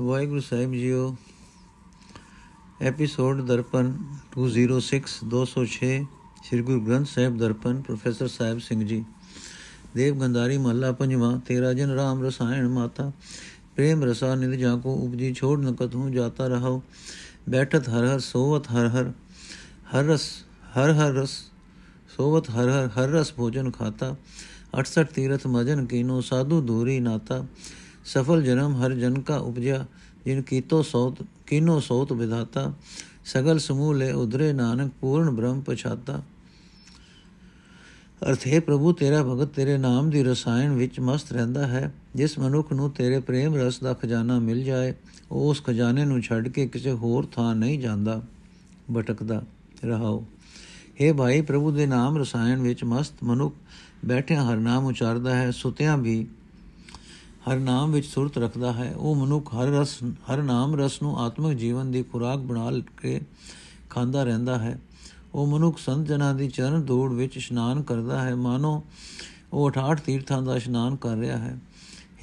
[0.00, 1.16] ਵਾਹਿਗੁਰੂ ਸਾਹਿਬ ਜੀਓ
[2.82, 3.92] ਐਪੀਸੋਡ ਦਰਪਨ
[4.38, 5.00] 206
[5.32, 5.90] 206
[6.44, 9.04] ਸ੍ਰੀ ਗੁਰੂ ਗ੍ਰੰਥ ਸਾਹਿਬ ਦਰਪਨ ਪ੍ਰੋਫੈਸਰ ਸਾਹਿਬ ਸਿੰਘ ਜੀ
[9.96, 13.12] ਦੇਵ ਗੰਧਾਰੀ ਮਹੱਲਾ ਪੰਜਵਾਂ ਤੇਰਾ ਜਨ ਰਾਮ ਰਸਾਇਣ ਮਾਤਾ
[13.76, 16.72] प्रेम रसा निध जाको उपजी छोड़ न कतहूँ जाता रहो
[17.48, 19.12] बैठत हर हर सोवत हर हर
[19.92, 20.26] हर रस
[20.74, 21.34] हर हर रस
[22.16, 24.10] सोवत हर हर हर रस भोजन खाता
[24.74, 27.40] अठसठ तीरथ मजन कीनो साधु दूरी नाता
[28.13, 29.85] ਸਫਲ ਜਨਮ ਹਰ ਜਨ ਕਾ ਉਪਜਿਆ,
[30.25, 32.73] ਜਿਨ ਕੀਤੋ ਸੋਤ, ਕਿਨੋ ਸੋਤ ਵਿਧਾਤਾ,
[33.25, 36.21] ਸਗਲ ਸਮੂਹ ਲੈ ਉਧਰੇ ਨਾਨਕ ਪੂਰਨ ਬ੍ਰਹਮ ਪਛਾਤਾ।
[38.29, 42.73] ਅਰਥ, ਹੈ ਪ੍ਰਭੂ, ਤੇਰਾ ਭਗਤ ਤੇਰੇ ਨਾਮ ਦੀ ਰਸਾਇਣ ਵਿੱਚ ਮਸਤ ਰਹਿੰਦਾ ਹੈ। ਜਿਸ ਮਨੁੱਖ
[42.73, 44.93] ਨੂੰ ਤੇਰੇ ਪ੍ਰੇਮ ਰਸ ਦਾ ਖਜ਼ਾਨਾ ਮਿਲ ਜਾਏ,
[45.31, 48.21] ਉਹ ਉਸ ਖਜ਼ਾਨੇ ਨੂੰ ਛੱਡ ਕੇ ਕਿਸੇ ਹੋਰ ਥਾਂ ਨਹੀਂ ਜਾਂਦਾ।
[48.95, 49.43] ਭਟਕਦਾ
[49.85, 50.25] ਰਹਾਓ।
[51.01, 53.55] हे ਭਾਈ, ਪ੍ਰਭੂ ਦੇ ਨਾਮ ਰਸਾਇਣ ਵਿੱਚ ਮਸਤ ਮਨੁੱਖ
[54.05, 56.27] ਬੈਠਿਆ ਹਰ ਨਾਮ ਉਚਾਰਦਾ ਹੈ, ਸੁਤਿਆਂ ਵੀ
[57.39, 61.57] ਹਰ ਨਾਮ ਵਿੱਚ ਸੁਰਤ ਰੱਖਦਾ ਹੈ। ਉਹ ਮਨੁੱਖ ਹਰ ਰਸ, ਹਰ ਨਾਮ ਰਸ ਨੂੰ ਆਤਮਿਕ
[61.57, 63.21] ਜੀਵਨ ਦੀ ਖੁਰਾਕ ਬਣਾ ਕੇ
[63.89, 64.79] ਖਾਂਦਾ ਰਹਿੰਦਾ ਹੈ।
[65.33, 68.83] ਉਹ ਮਨੁੱਖ ਸੰਤ ਜਨਾਂ ਦੀ ਚਰਨ ਧੂੜ ਵਿੱਚ ਇਸ਼ਨਾਨ ਕਰਦਾ ਹੈ। ਮਾਨੋ,
[69.53, 71.57] ਉਹ 68 ਤੀਰਥਾਂ ਦਾ ਇਸ਼ਨਾਨ ਕਰ ਰਿਹਾ ਹੈ।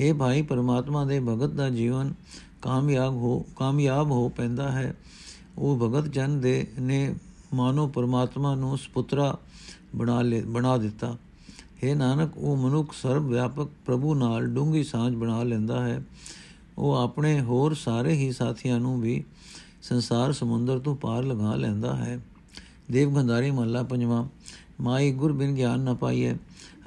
[0.01, 2.15] हे ਭਾਈ, ਪਰਮਾਤਮਾ ਦੇ ਭਗਤ ਦਾ ਜੀਵਨ
[2.63, 4.95] ਕਾਮਯਾਬ ਹੋ ਕਾਮਯਾਬ ਹੋ ਪੈਂਦਾ ਹੈ।
[5.59, 7.15] ਉਹ ਭਗਤ ਜਨ ਦੇ ਨੇ
[7.55, 9.39] ਮਾਨੋ ਪਰਮਾਤਮਾ ਨੂੰ ਸੁਪੁੱਤਰਾ
[9.97, 11.17] ਬਣਾ ਲੈ, ਬਣਾ ਦਿੱਤਾ।
[11.85, 16.03] हे ਨਾਨਕ, ਉਹ ਮਨੁੱਖ ਸਰਬ ਵਿਆਪਕ ਪ੍ਰਭੂ ਨਾਲ ਡੂੰਗੀ ਸਾਂਝ ਬਣਾ ਲੈਂਦਾ ਹੈ।
[16.79, 19.25] ਉਹ ਆਪਣੇ ਹੋਰ ਸਾਰੇ ਹੀ ਸਾਥੀਆਂ ਨੂੰ ਵੀ
[19.83, 22.19] ਸੰਸਾਰ ਸਮੁੰਦਰ ਤੋਂ ਪਾਰ ਲਗਾ ਲੈਂਦਾ ਹੈ।
[22.91, 24.25] ਦੇਵ ਗੰਧਾਰੀ ਮਹੱਲਾ ਪੰਜਵਾਂ,
[24.81, 26.35] ਮਾਈ ਗੁਰ ਬਿਨ ਗਿਆਨ ਨ ਪਾਈਏ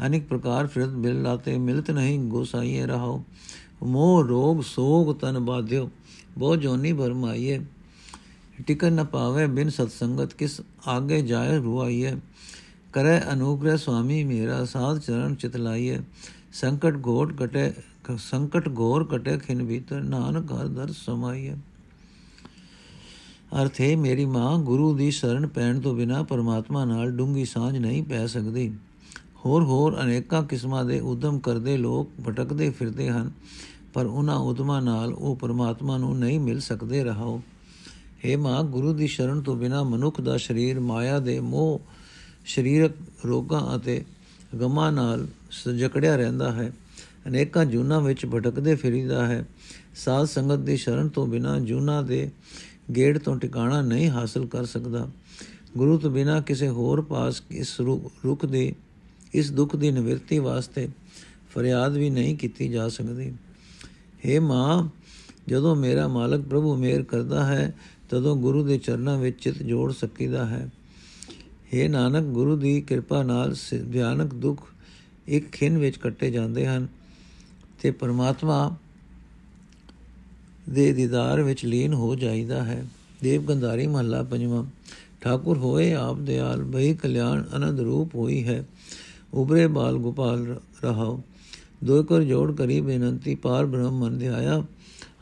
[0.05, 3.23] ਅਨੇਕ ਪ੍ਰਕਾਰ ਫਿਰਤ ਬਿਲ ਲਾਤੇ, ਮਿਲਤ ਨਹੀਂ ਗੋਸਾਈਏ ਰਹਾਓ
[3.83, 5.89] ਮੋਹ, ਰੋਗ, ਸੋਗ ਤਨ ਬਾਧਿਓ,
[6.37, 7.59] ਬਹੁ ਜੋਨੀ ਭਰਮਾਈਏ
[8.67, 12.15] ਟਿਕਨ ਨ ਪਾਵੇ ਬਿਨ ਸਤ ਸੰਗਤ ਕਿਸ ਆਗੇ ਜਾਏ ਰੁਆਈਏ
[12.93, 15.99] ਕਰੇ ਅਨੁਗ੍ਰਹ ਸੁਆਮੀ, ਮੇਰਾ ਸਾਧ ਚਰਨ ਚਿਤ ਲਾਈਏ
[16.53, 17.71] ਸੰਕਟ ਘੋਟ ਕਟੇ
[18.19, 21.53] ਸੰਕਟ ਘੋਰ ਕਟੇ ਖਿਨ ਭੀਤਰ ਨਾਨਕ ਹਰ ਦਰ ਸਮਾਈਏ
[23.61, 28.03] ਅਰਥ ਹੈ, ਮੇਰੀ ਮਾਂ ਗੁਰੂ ਦੀ ਸ਼ਰਨ ਪੈਣ ਤੋਂ ਬਿਨਾ ਪਰਮਾਤਮਾ ਨਾਲ ਡੂੰਗੀ ਸਾਂਝ ਨਹੀਂ
[28.03, 28.71] ਪੈ ਸਕਦੀ।
[29.45, 33.31] ਹੋਰ ਹੋਰ ਅਨੇਕਾਂ ਕਿਸਮਾਂ ਦੇ ਉਦਮ ਕਰਦੇ ਲੋਕ ਭਟਕਦੇ ਫਿਰਦੇ ਹਨ,
[33.93, 37.41] ਪਰ ਉਹਨਾਂ ਉਦਮਾਂ ਨਾਲ ਉਹ ਪਰਮਾਤਮਾ ਨੂੰ ਨਹੀਂ ਮਿਲ ਸਕਦੇ, ਰਹਾਓ।
[38.25, 41.79] हे ਮਾਂ, ਗੁਰੂ ਦੀ ਸ਼ਰਨ ਤੋਂ ਬਿਨਾ ਮਨੁੱਖ ਦਾ ਸਰੀਰ ਮਾਇਆ ਦੇ ਮੋਹ
[42.45, 42.91] ਸਰੀਰਕ
[43.25, 44.05] ਰੋਗਾਂ ਅਤੇ
[44.61, 46.73] ਗਮਾਂ ਨਾਲ ਸਜਕੜਿਆ ਰਹਿੰਦਾ ਹੈ।
[47.27, 49.45] ਅਨੇਕਾਂ ਜੂਨਾਂ ਵਿੱਚ ਭਟਕਦੇ ਫਿਰੀਦਾ ਹੈ।
[49.95, 52.31] ਸਾਧ ਸੰਗਤ ਦੀ ਸ਼ਰਨ ਤੋਂ ਬਿਨਾ ਜੂਨਾਂ ਦੇ
[52.95, 55.09] ਗੇੜ ਤੋਂ ਟਿਕਾਣਾ ਨਹੀਂ ਹਾਸਲ ਕਰ ਸਕਦਾ।
[55.77, 57.81] ਗੁਰੂ ਤੋਂ ਬਿਨਾ ਕਿਸੇ ਹੋਰ ਪਾਸ ਇਸ
[58.25, 58.75] ਰੁਖ ਦੇ,
[59.33, 60.89] ਇਸ ਦੁੱਖ ਦੀ ਨਿਵਰਤੀ ਵਾਸਤੇ
[61.55, 63.33] ਫਰਿਆਦ ਵੀ ਨਹੀਂ ਕੀਤੀ ਜਾ ਸਕਦੀ।
[64.25, 64.89] हे ਮਾਂ,
[65.47, 67.75] ਜਦੋਂ ਮੇਰਾ ਮਾਲਕ ਪ੍ਰਭੂ ਮੇਰ ਕਰਦਾ ਹੈ,
[68.09, 70.69] ਤਦੋਂ ਗੁਰੂ ਦੇ ਚਰਨਾਂ ਵਿੱਚ ਚਿਤ ਜੋੜ ਸਕੀਦਾ ਹੈ।
[71.73, 73.55] हे ਨਾਨਕ, ਗੁਰੂ ਦੀ ਕਿਰਪਾ ਨਾਲ
[73.91, 74.61] ਭਿਆਨਕ ਦੁੱਖ
[75.27, 76.87] ਇੱਕ ਖਿੰ ਵਿੱਚ ਕੱਟੇ ਜਾਂਦੇ ਹਨ
[77.81, 78.75] ਤੇ ਪਰਮਾਤਮਾ
[80.69, 82.85] ਦੇ ਦੀਦਾਰ ਵਿੱਚ ਲੀਨ ਹੋ ਜਾਈਦਾ ਹੈ।
[83.21, 84.63] ਦੇਵ ਗੰਧਾਰੀ ਮਹੱਲਾ ਪੰਜਵਾਂ,
[85.21, 88.63] ਠਾਕੁਰ ਹੋਏ ਆਪ ਦਿਆਲ ਬਈ ਕਲਿਆਣ ਅਨੰਦ ਰੂਪ ਹੋਈ ਹੈ।
[89.33, 91.21] ਉਬਰੇ ਬਾਲ ਗੋਪਾਲ ਰਹਾਓ
[91.83, 94.63] ਦੋ ਕਰ ਜੋੜ ਕਰੀ ਬੇਨੰਤੀ, ਪਾਰ ਬ੍ਰਹਮ ਮਨ ਧਿਆਇਆ,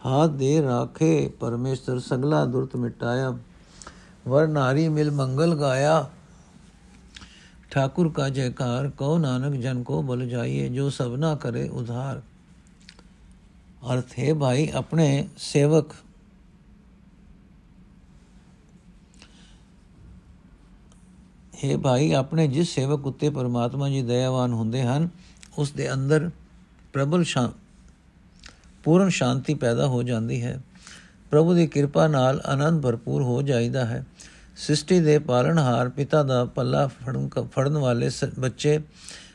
[0.06, 3.38] ਹਾਥ ਦੇ ਰਾਖੇ ਪਰਮੇਸ਼ਰ, ਸਗਲਾ ਦੁਰਤ ਮਿਟਾਇਆ,
[4.28, 6.09] ਵਰ ਨਾਰੀ ਮਿਲ ਮੰਗਲ ਗਾਇਆ
[7.70, 12.22] ठाकुर का जयकार कहो नानक जन को बल जाइए जो सबना करे उधार
[13.87, 15.06] अर्थ है भाई अपने
[15.38, 15.94] सेवक
[21.65, 25.09] ਹੈ ਭਾਈ ਆਪਣੇ ਜਿਸ ਸੇਵਕ ਉੱਤੇ ਪਰਮਾਤਮਾ ਜੀ ਦਇਆਵਾਨ ਹੁੰਦੇ ਹਨ
[25.59, 26.31] ਉਸ ਦੇ ਅੰਦਰ
[26.93, 27.48] ਪ੍ਰਬਲ ਸ਼ਾਂ
[28.84, 30.60] ਪੂਰਨ ਸ਼ਾਂਤੀ ਪੈਦਾ ਹੋ ਜਾਂਦੀ ਹੈ
[31.31, 34.06] ਪ੍ਰਭੂ ਦੀ ਕਿਰਪਾ ਨਾਲ ਆਨੰਦ ਭਰਪੂਰ ਹੋ ਜਾਂਦਾ ਹੈ
[34.57, 38.09] ਸ੍ਰਿਸ਼ਟੀ ਦੇ ਪਾਲਣਹਾਰ ਪਿਤਾ ਦਾ ਪੱਲਾ ਫੜਨ ਫੜਨ ਵਾਲੇ
[38.40, 38.79] ਬੱਚੇ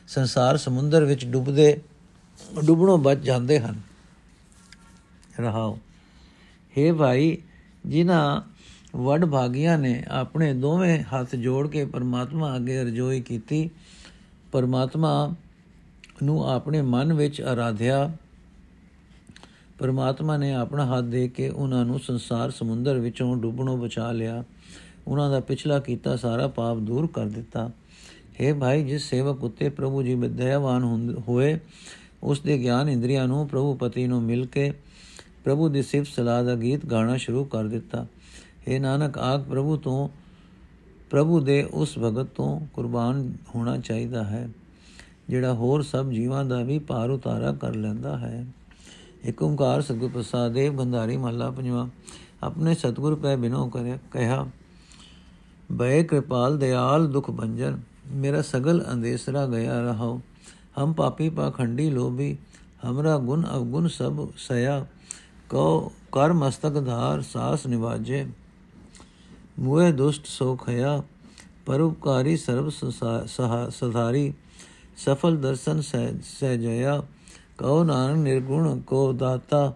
[0.07, 1.81] ਸੰਸਾਰ ਸਮੁੰਦਰ ਵਿੱਚ ਡੁੱਬਦੇ,
[2.65, 3.81] ਡੁੱਬਣੋਂ ਬਚ ਜਾਂਦੇ ਹਨ।
[5.39, 5.79] ਰਹਾਓ।
[6.77, 7.37] हे ਭਾਈ,
[7.85, 8.41] ਜਿਨ੍ਹਾਂ
[8.95, 13.69] ਵੱਡ ਭਾਗੀਆਂ ਨੇ ਆਪਣੇ ਦੋਵੇਂ ਹੱਥ ਜੋੜ ਕੇ ਪਰਮਾਤਮਾ ਅੱਗੇ ਅਰਜ਼ੋਈ ਕੀਤੀ,
[14.51, 15.35] ਪਰਮਾਤਮਾ
[16.23, 18.11] ਨੂੰ ਆਪਣੇ ਮਨ ਵਿੱਚ ਆਰਾਧਿਆ।
[19.79, 24.43] ਪਰਮਾਤਮਾ ਨੇ ਆਪਣਾ ਹੱਥ ਦੇ ਕੇ ਉਹਨਾਂ ਨੂੰ ਸੰਸਾਰ ਸਮੁੰਦਰ ਵਿੱਚੋਂ ਡੁੱਬਣੋਂ ਬਚਾ ਲਿਆ।
[25.07, 27.69] ਉਹਨਾਂ ਦਾ ਪਿਛਲਾ ਕੀਤਾ ਸਾਰਾ ਪਾਪ ਦੂਰ ਕਰ ਦਿੱਤਾ।
[28.41, 30.83] ਹੈ ਭਾਈ, ਜਿਸ ਸੇਵਕ ਉਤੇ ਪ੍ਰਭੂ ਜੀ ਦਇਆਵਾਨ
[31.27, 31.57] ਹੋਏ,
[32.23, 34.71] ਉਸ ਦੇ ਗਿਆਨ ਇੰਦਰੀਆਂ ਨੂੰ ਪ੍ਰਭੂ ਪਤੀ ਨੂੰ ਮਿਲ ਕੇ
[35.43, 38.05] ਪ੍ਰਭੂ ਦੀ ਸਿਫਤ ਸਲਾਹ ਦਾ ਗੀਤ ਗਾਣਾ ਸ਼ੁਰੂ ਕਰ ਦਿੱਤਾ।
[38.67, 40.07] हे ਨਾਨਕ ਆਗ ਪ੍ਰਭੂ ਤੋਂ,
[41.09, 44.47] ਪ੍ਰਭੂ ਦੇ ਉਸ ਭਗਤ ਤੋਂ ਕੁਰਬਾਨ ਹੋਣਾ ਚਾਹੀਦਾ ਹੈ,
[45.29, 48.45] ਜਿਹੜਾ ਹੋਰ ਸਭ ਜੀਵਾਂ ਦਾ ਵੀ ਪਾਰ ਉਤਾਰਾ ਕਰ ਲੈਂਦਾ ਹੈ।
[49.25, 51.87] ਏਕ ਓੰਕਾਰ ਸਤਿਗੁਰ ਪ੍ਰਸਾਦ ਦੇਵ ਗੰਧਾਰੀ ਮਹੱਲਾ ਪੰਜਵਾ,
[52.43, 54.45] ਆਪਣੇ ਸਤਿਗੁਰ ਪੈ ਬਿਨੋ ਕਰੇ ਕਹਿਆ
[55.71, 57.79] ਬਏ ਕਿਰਪਾਲ, ਦਿਆਲ, ਦੁਖ ਭੰਜਨ,
[58.11, 60.19] ਮੇਰਾ ਸਗਲ ਅੰਦੇਸਰਾ ਗਿਆ ਰਹੋ
[60.79, 62.37] ਹਮ ਪਾਪੀ ਪਾਖੰਡੀ ਲੋਭੀ,
[62.85, 64.85] ਹਮਰਾ ਗੁਣ ਅਵਗੁਣ ਸਭ ਸਇਆ।
[65.49, 68.25] ਕਉ ਕਰ ਮਸਤਕ ਧਾਰ, ਸਾਸ ਨਿਵਾਜੇ।
[69.59, 71.01] ਮੂਏ ਦੁਸ਼ਟ ਸੋ ਖਿਆ
[71.65, 72.69] ਪਰਉਪਕਾਰੀ ਸਰਬ
[73.71, 74.33] ਸਹਾਰੀ
[74.97, 77.01] ਸਫਲ ਦਰਸ਼ਨ ਸਹਿ ਜਇਆ
[77.57, 79.73] ਕਉ ਨਾਨਕ ਨਿਰਗੁਣ ਕੋ ਦਾਤਾ,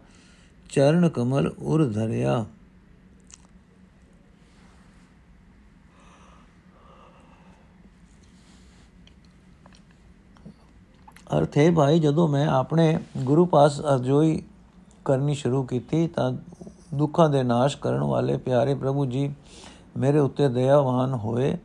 [0.69, 2.45] ਚਰਨ ਕਮਲ ਉਰ ਧਰਿਆ।
[11.33, 14.43] ਅਰਥ ਹੈ ਭਾਈ, ਜਦੋਂ ਮੈਂ ਆਪਣੇ ਗੁਰੂ ਪਾਸ ਅਰਜ਼ੋਈ
[15.05, 16.33] ਕਰਨੀ ਸ਼ੁਰੂ ਕੀਤੀ, ਤਾਂ
[16.93, 19.33] ਦੁੱਖਾਂ ਦੇ ਨਾਸ਼ ਕਰਨ ਵਾਲੇ ਪਿਆਰੇ ਪ੍ਰਭੂ ਜੀ
[19.97, 21.57] ਮੇਰੇ ਉੱਤੇ ਦਇਆਵਾਨ ਹੋਏ।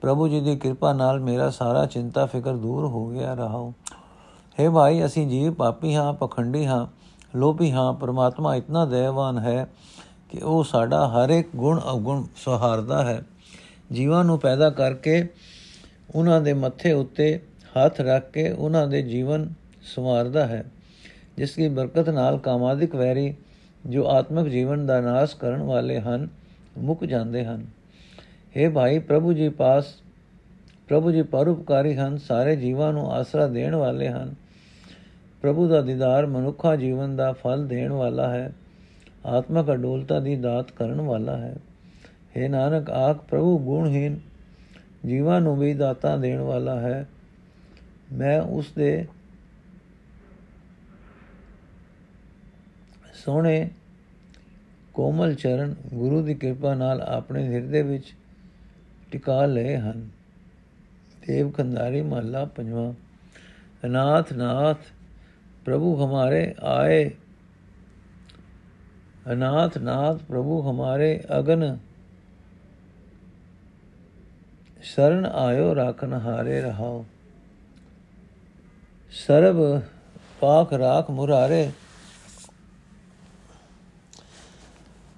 [0.00, 3.72] ਪ੍ਰਭੂ ਜੀ ਦੀ ਕਿਰਪਾ ਨਾਲ ਮੇਰਾ ਸਾਰਾ ਚਿੰਤਾ, ਫਿਕਰ ਦੂਰ ਹੋ ਗਿਆ ਰਹਾ
[4.60, 6.86] ਹੈ ਭਾਈ, ਅਸੀਂ ਜੀਵ ਪਾਪੀ ਹਾਂ, ਪਖੰਡੀ ਹਾਂ,
[7.38, 9.70] ਲੋਭੀ ਹਾਂ, ਪਰਮਾਤਮਾ ਇਤਨਾ ਦਇਆਵਾਨ ਹੈ
[10.30, 13.26] ਕਿ ਉਹ ਸਾਡਾ ਹਰ ਇੱਕ ਗੁਣ ਅਵਗੁਣ ਸਹਾਰਦਾ ਹੈ।
[13.92, 15.28] ਜੀਵਾਂ ਨੂੰ ਪੈਦਾ ਕਰਕੇ
[16.14, 17.42] ਉਹਨਾਂ ਦੇ ਮੱਥੇ ਉੱਤੇ
[17.76, 19.48] ਹੱਥ ਰੱਖ ਕੇ ਉਹਨਾਂ ਦੇ ਜੀਵਨ
[19.82, 20.64] ਸਮਾਰਦਾ ਹੈ,
[21.36, 23.34] ਜਿਸ ਦੀ ਬਰਕਤ ਨਾਲ ਕਾਮਾਦਿਕ ਵੈਰੀ
[23.86, 26.28] ਜੋ ਆਤਮਿਕ ਜੀਵਨ ਦਾ ਨਾਸ਼ ਕਰਨ ਵਾਲੇ ਹਨ,
[26.78, 27.66] ਮੁੱਕ ਜਾਂਦੇ ਹਨ।
[28.56, 29.84] हे ਭਾਈ, ਪ੍ਰਭੂ ਜੀ ਪਾਸ,
[30.88, 34.34] ਪ੍ਰਭੂ ਜੀ ਪਰਉਪਕਾਰੀ ਹਨ, ਸਾਰੇ ਜੀਵਾਂ ਨੂੰ ਆਸਰਾ ਦੇਣ ਵਾਲੇ ਹਨ।
[35.42, 38.52] ਪ੍ਰਭੂ ਦਾ ਦੀਦਾਰ ਮਨੁੱਖਾ ਜੀਵਨ ਦਾ ਫਲ ਦੇਣ ਵਾਲਾ ਹੈ,
[39.26, 41.56] ਆਤਮਕ ਅਡੋਲਤਾ ਦੀ ਦਾਤ ਕਰਨ ਵਾਲਾ ਹੈ।
[42.36, 44.18] हे ਨਾਨਕ, ਆਖ ਪ੍ਰਭੂ ਗੁਣਹੀਨ,
[45.06, 47.08] ਜੀਵਾਂ ਨੂੰ ਵੀ ਦਾਤਾ ਦੇਣ ਵਾਲਾ ਹੈ
[48.12, 49.06] ਮੈਂ ਉਸ ਦੇ
[53.14, 53.70] ਸੋਹਣੇ
[54.94, 58.14] ਕੋਮਲ ਚਰਨ ਗੁਰੂ ਦੀ ਕਿਰਪਾ ਨਾਲ ਆਪਣੇ ਹਿਰਦੇ ਵਿੱਚ
[59.10, 60.08] ਟਿਕਾ ਲਏ ਹਨ।
[61.26, 62.92] ਦੇਵ ਖੰਦਾਰੀ ਮਹਲਾ ਪੰਜਵਾਂ।
[63.84, 64.76] ਅਨਾਥ ਨਾਥ,
[65.64, 67.10] ਪ੍ਰਭੂ ਹਮਾਰੇ ਆਏ।
[69.32, 71.78] ਅਨਾਥ ਨਾਥ, ਪ੍ਰਭੂ ਹਮਾਰੇ ਅਗਨ।
[74.82, 77.04] ਸ਼ਰਨ ਆਇਓ ਰਾਖਨ ਹਾਰੇ ਰਹਾਓ।
[79.13, 79.63] ਸਰਬ
[80.41, 81.69] ਪਾਖ ਰਾਖ ਮੁਰਾਰੇ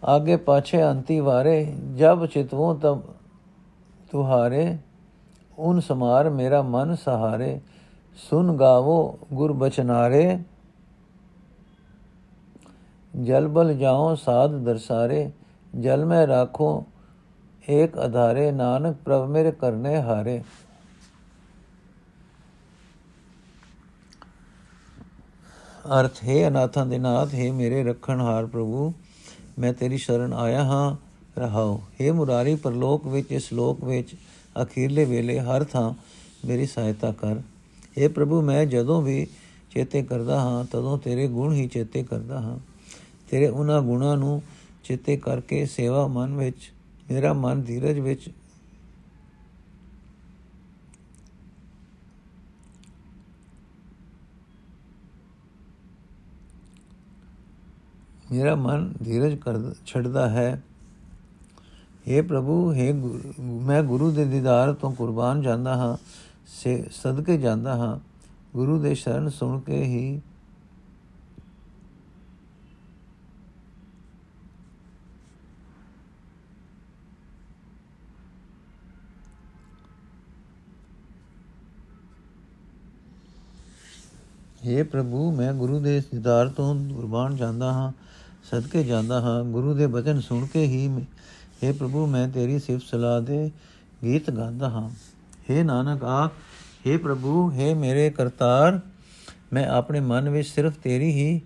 [0.04, 1.54] आगे पाछे अंति वारे
[1.98, 3.06] जब चितवों तब
[4.12, 4.66] तुहारे
[5.58, 7.48] उन समार मेरा मन सहारे
[8.18, 8.98] सुन गावो
[9.34, 10.22] गुर बचनारे
[13.14, 15.22] जल बल जाओ साध दरसारे
[15.80, 16.70] जल में राखो
[17.64, 20.42] एक अधारे नानक प्रभ मेरे करने हारे
[25.91, 28.93] ਅਰਥ, ਹੈ ਅਨਾਥਾਂ ਦੇ ਨਾਥ, ਹੈ ਮੇਰੇ ਰੱਖਣਹਾਰ ਪ੍ਰਭੂ,
[29.59, 30.97] ਮੈਂ ਤੇਰੀ ਸ਼ਰਨ ਆਇਆ ਹਾਂ
[31.41, 34.15] ਰਹਾਉ ਹੈ ਮੁਰਾਰੀ, ਪਰਲੋਕ ਵਿੱਚ, ਇਸ ਲੋਕ ਵਿੱਚ,
[34.63, 35.95] ਅਖੀਰਲੇ ਵੇਲੇ, ਹਰ ਥਾਂ
[36.47, 37.37] ਮੇਰੀ ਸਹਾਇਤਾ ਕਰ।
[37.99, 39.27] हे ਪ੍ਰਭੂ, ਮੈਂ ਜਦੋਂ ਵੀ
[39.71, 42.59] ਚੇਤੇ ਕਰਦਾ ਹਾਂ, ਤਦੋਂ ਤੇਰੇ ਗੁਣ ਹੀ ਚੇਤੇ ਕਰਦਾ ਹਾਂ।
[43.31, 44.43] ਤੇਰੇ ਉਹਨਾਂ ਗੁਣਾਂ ਨੂੰ
[44.85, 46.73] ਚੇਤੇ ਕਰਕੇ ਸੇਵਾ ਮਨ ਵਿੱਚ,
[47.11, 48.31] ਮੇਰਾ ਮਨ ਧੀਰਜ ਵਿੱਚ
[58.32, 60.62] ਮੇਰਾ ਮਨ ਧੀਰਜ ਕਰ ਛੱਡਦਾ ਹੈ
[62.08, 62.94] हे ਪ੍ਰਭੂ हे
[63.62, 65.96] ਮੈਂ ਗੁਰੂ ਦੇ ਦੀਦਾਰ ਤੋਂ ਕੁਰਬਾਨ ਜਾਂਦਾ ਹਾਂ
[66.48, 67.98] ਸੇ ਸਦਕੇ ਜਾਂਦਾ ਹਾਂ
[68.56, 70.22] ਗੁਰੂ ਦੇ ਸ਼ਰਨ ਸੁਣ ਕੇ ਹੀ
[84.66, 87.92] हे ਪ੍ਰਭੂ ਮੈਂ ਗੁਰੂ ਦੇ ਦੀਦਾਰ ਤੋਂ ਕੁਰਬਾਨ ਜਾਂਦਾ ਹਾਂ
[88.50, 90.88] ਸਦਕੇ ਜਾਂਦਾ ਹਾਂ ਗੁਰੂ ਦੇ ਬਚਨ ਸੁਣ ਕੇ ਹੀ
[91.62, 93.50] हे ਪ੍ਰਭੂ ਮੈਂ ਤੇਰੀ ਸਿਫਤ ਸਲਾਹ ਦੇ
[94.04, 94.90] ਗੀਤ ਗਾਉਂਦਾ ਹਾਂ
[95.50, 96.32] हे ਨਾਨਕ ਆਖ
[96.88, 98.80] हे ਪ੍ਰਭੂ हे ਮੇਰੇ ਕਰਤਾਰ
[99.54, 101.42] ਮੈਂ ਆਪਣੇ ਮਨ ਵਿੱਚ ਸਿਰਫ ਤੇਰੀ ਹੀ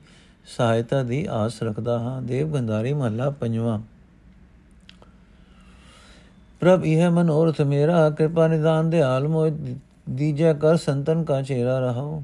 [0.47, 3.79] ਸਹਾਇਤਾ ਦੀ ਆਸ ਰੱਖਦਾ ਹਾਂ ਦੇਵ ਗੰਧਾਰੀ ਮਹੱਲਾ ਪੰਜਵਾਂ
[6.61, 9.49] ਪ੍ਰਭ ਇਹ ਮਨੋਰਥ ਮੇਰਾ ਕਿਰਪਾ ਨਿਦਾਨ ਦੇ ਆਲਮੋ
[10.09, 12.23] ਦੀਜੈ ਕਰ ਸੰਤਨ ਕਾ ਚੇਰਾ ਰਹਾਓ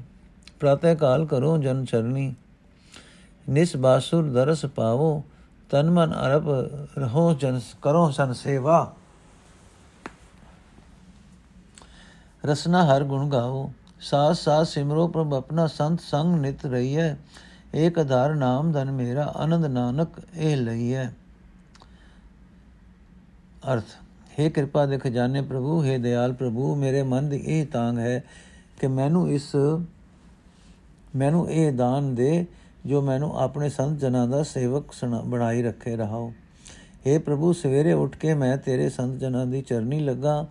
[0.60, 2.34] ਪ੍ਰਾਤः ਕਾਲ ਕਰੋ ਜਨ ਚਰਨੀ
[3.51, 5.23] ਨਿਸ ਬਾਸੁਰ ਦਰਸ ਪਾਵੋ,
[5.69, 6.47] ਤਨ ਮਨ ਅਰਪ
[6.97, 8.93] ਰਹੋ ਜਨ ਕਰੋ ਸਨ ਸੇਵਾ।
[12.43, 17.13] ਰਸਨਾ ਹਰ ਗੁਣ ਗਾਵੋ ਸਾਸ ਸਾਸ ਸਿਮਰੋ ਪ੍ਰਭ ਆਪਣਾ ਸੰਤ ਸੰਗ ਨਿਤ ਰਹੀਐ,
[17.75, 21.05] ਏਕ ਆਧਾਰ ਨਾਮ ਧਨ ਮੇਰਾ ਆਨੰਦ ਨਾਨਕ ਇਹ ਲਈਐ।
[23.73, 23.83] ਅਰਥ
[24.39, 28.23] हे ਕਿਰਪਾ ਦੇ ਖਜ਼ਾਨੇ ਪ੍ਰਭੂ हे ਦਿਆਲ ਪ੍ਰਭੂ, ਮੇਰੇ ਮਨ ਦੀ ਇਹ ਤਾਂਗ ਹੈ
[28.79, 29.55] ਕਿ ਮੈਨੂੰ ਇਸ,
[31.15, 32.45] ਮੈਨੂੰ ਇਹ ਦਾਨ ਦੇ
[32.85, 36.33] ਜੋ ਮੈਨੂੰ ਆਪਣੇ ਸੰਤ ਜਨਾਂ ਦਾ ਸੇਵਕ ਬਣਾਈ ਰੱਖੇ ਰਹਾਓ।
[37.07, 40.47] हे ਪ੍ਰਭੂ, ਸਵੇਰੇ ਉੱਠ ਕੇ ਮੈਂ ਤੇਰੇ ਸੰਤ ਜਨਾਂ ਦੀ ਚਰਨੀ ਲੱਗਾ।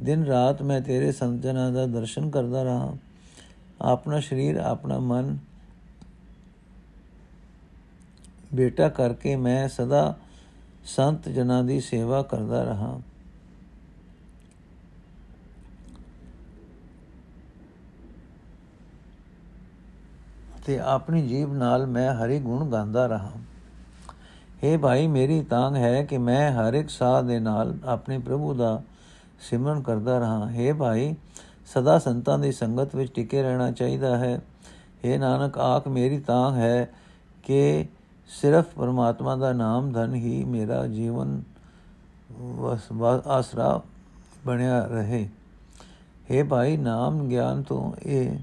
[0.00, 2.96] ਦਿਨ ਰਾਤ ਮੈਂ ਤੇਰੇ ਸੰਤ ਜਨਾਂ ਦਾ ਦਰਸ਼ਨ ਕਰਦਾ ਰਹਾ।
[3.80, 5.38] ਆਪਣਾ ਸਰੀਰ, ਆਪਣਾ ਮਨ
[8.54, 10.16] ਬੇਟਾ ਕਰਕੇ ਮੈਂ ਸਦਾ
[10.84, 13.00] ਸੰਤ ਜਨਾਂ ਦੀ ਸੇਵਾ ਕਰਦਾ ਰਹਾ।
[20.65, 23.31] ਤੇ ਆਪਣੀ ਜੀਬ ਨਾਲ ਮੈਂ ਹਰੀ ਗੁਣ ਗਾਉਂਦਾ ਰਹਾ
[24.63, 28.81] हे ਭਾਈ ਮੇਰੀ ਤਾਂਗ ਹੈ ਕਿ ਮੈਂ ਹਰ ਇੱਕ ਸਾਹ ਦੇ ਨਾਲ ਆਪਣੇ ਪ੍ਰਭੂ ਦਾ
[29.41, 31.13] ਸਿਮਰਨ ਕਰਦਾ ਰਹਾ हे ਭਾਈ
[31.67, 34.39] ਸਦਾ ਸੰਤਾਂ ਦੀ ਸੰਗਤ ਵਿੱਚ ਟਿਕੇ ਰਹਿਣਾ ਚਾਹੀਦਾ ਹੈ
[35.05, 36.89] हे ਨਾਨਕ ਆਖ ਮੇਰੀ ਤਾਂਗ ਹੈ
[37.43, 37.85] ਕਿ
[38.29, 41.41] ਸਿਰਫ ਪਰਮਾਤਮਾ ਦਾ ਨਾਮ ਧਨ ਹੀ ਮੇਰਾ ਜੀਵਨ
[42.55, 42.91] ਵਸ
[43.27, 43.79] ਆਸਰਾ
[44.45, 45.27] ਬਣਿਆ ਰਹੇ
[46.29, 48.37] हे ਭਾਈ ਨਾਮ ਗਿਆਨ ਤੋਂ ਇਹ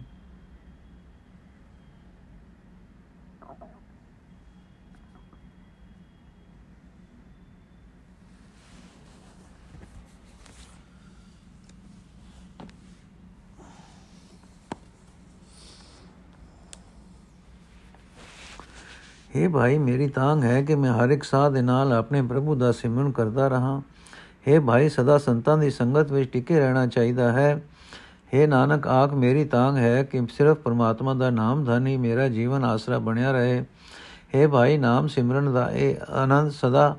[19.35, 22.71] हे ਭਾਈ ਮੇਰੀ ਤਾਂਗ ਹੈ ਕਿ ਮੈਂ ਹਰ ਇੱਕ ਸਾਹ ਦੇ ਨਾਲ ਆਪਣੇ ਪ੍ਰਭੂ ਦਾ
[22.73, 23.80] ਸਿਮਰਨ ਕਰਦਾ ਰਹਾ
[24.47, 27.54] हे ਭਾਈ ਸਦਾ ਸੰਤਾਂ ਦੀ ਸੰਗਤ ਵਿੱਚ ਟਿਕੇ ਰਹਿਣਾ ਚਾਹੀਦਾ ਹੈ
[28.33, 32.64] हे ਨਾਨਕ ਆਖ ਮੇਰੀ ਤਾਂਗ ਹੈ ਕਿ ਸਿਰਫ ਪਰਮਾਤਮਾ ਦਾ ਨਾਮ ਧਨ ਹੀ ਮੇਰਾ ਜੀਵਨ
[32.64, 33.61] ਆਸਰਾ ਬਣਿਆ ਰਹੇ
[34.35, 36.95] हे ਭਾਈ ਨਾਮ ਸਿਮਰਨ ਦਾ ਇਹ ਆਨੰਦ ਸਦਾ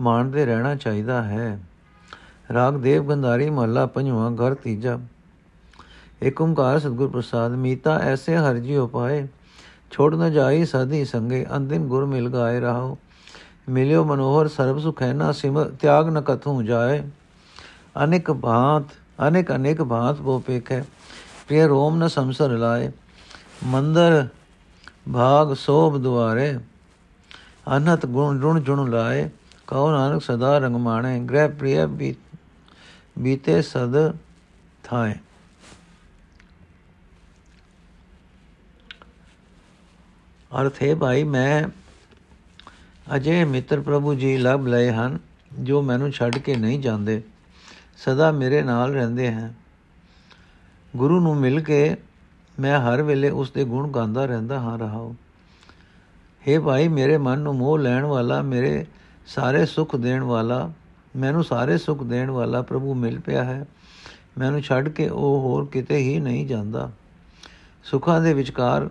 [0.00, 1.58] ਮਾਣਦੇ ਰਹਿਣਾ ਚਾਹੀਦਾ ਹੈ
[2.52, 4.98] ਰਾਗ ਦੇਵ ਗੰਧਾਰੀ ਮਹੱਲਾ ਪੰਜਵਾਂ ਘਰ ਤੀਜਾ
[6.22, 9.26] ਏਕ ਓੰਕਾਰ ਸਤਿਗੁਰ ਪ੍ਰਸਾਦ ਮੀਤਾ ਐਸੇ ਹਰ ਜੀ ਉਪਾਏ
[9.91, 12.97] ਛੋੜ ਨ ਜਾਈ ਸਦੀ ਸੰਗੇ ਅੰਦਿਨ ਗੁਰ ਮਿਲ ਗਾਏ ਰਹਾਓ
[13.69, 17.01] ਮਿਲਿਓ ਮਨੋਹਰ ਸਰਬ ਸੁਖੈਨਾ ਸਿਮ, ਤਿਆਗ ਨ ਕਥੂ ਜਾਏ।
[18.03, 18.83] ਅਨੇਕ ਬਾਤ,
[19.27, 20.81] ਅਨੇਕ ਅਨੇਕ ਬਾਤ ਬੋ ਪੇਖੈ
[21.47, 22.91] ਪ੍ਰਿਯ ਰੋਮ ਨ ਸੰਸਰ ਲਾਏ।
[23.65, 24.27] ਮੰਦਰ,
[25.13, 26.57] ਭਾਗ, ਸੋਭ ਦੁਆਰੇ,
[27.77, 29.29] ਅਨਹਤ ਗੁਣ ਰੁਣ ਜੁਣ ਲਾਏ।
[29.67, 31.85] ਕਉ ਨਾਨਕ ਸਦਾ ਰੰਗ ਮਾਣੇ, ਗ੍ਰਹਿ ਪ੍ਰਿਯ
[33.19, 33.95] ਬੀਤੇ ਸਦ
[34.83, 35.15] ਥਾਏ।
[40.51, 41.63] ਅਰਥ ਹੈ ਭਾਈ, ਮੈਂ
[43.15, 45.19] ਅਜੇ ਮਿੱਤਰ ਪ੍ਰਭੂ ਜੀ ਲੱਭ ਲਏ ਹਨ,
[45.59, 47.21] ਜੋ ਮੈਨੂੰ ਛੱਡ ਕੇ ਨਹੀਂ ਜਾਂਦੇ,
[47.97, 49.53] ਸਦਾ ਮੇਰੇ ਨਾਲ ਰਹਿੰਦੇ ਹਨ।
[50.95, 51.95] ਗੁਰੂ ਨੂੰ ਮਿਲ ਕੇ
[52.59, 55.13] ਮੈਂ ਹਰ ਵੇਲੇ ਉਸ ਦੇ ਗੁਣ ਗਾਉਂਦਾ ਰਹਿੰਦਾ ਹਾਂ ਰਹਾਉ
[56.45, 58.85] हे ਭਾਈ, ਮੇਰੇ ਮਨ ਨੂੰ ਮੋਹ ਲੈਣ ਵਾਲਾ, ਮੇਰੇ
[59.27, 60.73] ਸਾਰੇ ਸੁੱਖ ਦੇਣ ਵਾਲਾ,
[61.15, 63.65] ਮੈਨੂੰ ਸਾਰੇ ਸੁੱਖ ਦੇਣ ਵਾਲਾ ਪ੍ਰਭੂ ਮਿਲ ਪਿਆ ਹੈ।
[64.37, 66.91] ਮੈਨੂੰ ਛੱਡ ਕੇ ਉਹ ਹੋਰ ਕਿਤੇ ਹੀ ਨਹੀਂ ਜਾਂਦਾ।
[67.83, 68.89] ਸੁੱਖਾਂ ਦੇ ਵਿਚਕਾਰ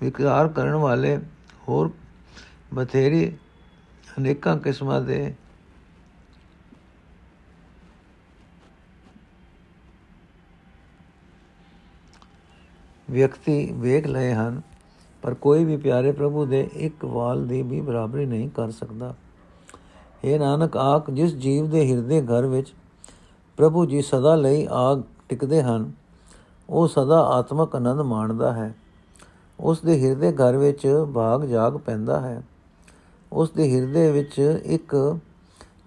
[0.00, 1.16] ਵਿਕਾਰ ਕਰਨ ਵਾਲੇ
[1.68, 1.90] ਹੋਰ
[2.74, 3.26] ਬਥੇਰੀ
[4.18, 5.34] ਅਨੇਕਾਂ ਕਿਸਮਾਂ ਦੇ
[13.08, 14.60] ਵਿਅਕਤੀ ਵੇਖ ਲਏ ਹਨ,
[15.22, 19.14] ਪਰ ਕੋਈ ਵੀ ਪਿਆਰੇ ਪ੍ਰਭੂ ਦੇ ਇੱਕ ਵਾਲ ਦੀ ਵੀ ਬਰਾਬਰੀ ਨਹੀਂ ਕਰ ਸਕਦਾ।
[20.24, 22.72] ਇਹ ਨਾਨਕ, ਆਖ, ਜਿਸ ਜੀਵ ਦੇ ਹਿਰਦੇ ਘਰ ਵਿੱਚ
[23.58, 25.92] ਪ੍ਰਭੂ ਜੀ ਸਦਾ ਲਈ ਆਗ ਟਿਕਦੇ ਹਨ,
[26.68, 28.74] ਉਹ ਸਦਾ ਆਤਮਕ ਆਨੰਦ ਮਾਣਦਾ ਹੈ।
[29.60, 32.42] ਉਸ ਦੇ ਹਿਰਦੇ ਘਰ ਵਿੱਚ ਭਾਗ ਜਾਗ ਪੈਂਦਾ ਹੈ।
[33.32, 35.18] ਉਸ ਦੇ ਹਿਰਦੇ ਵਿੱਚ ਇੱਕ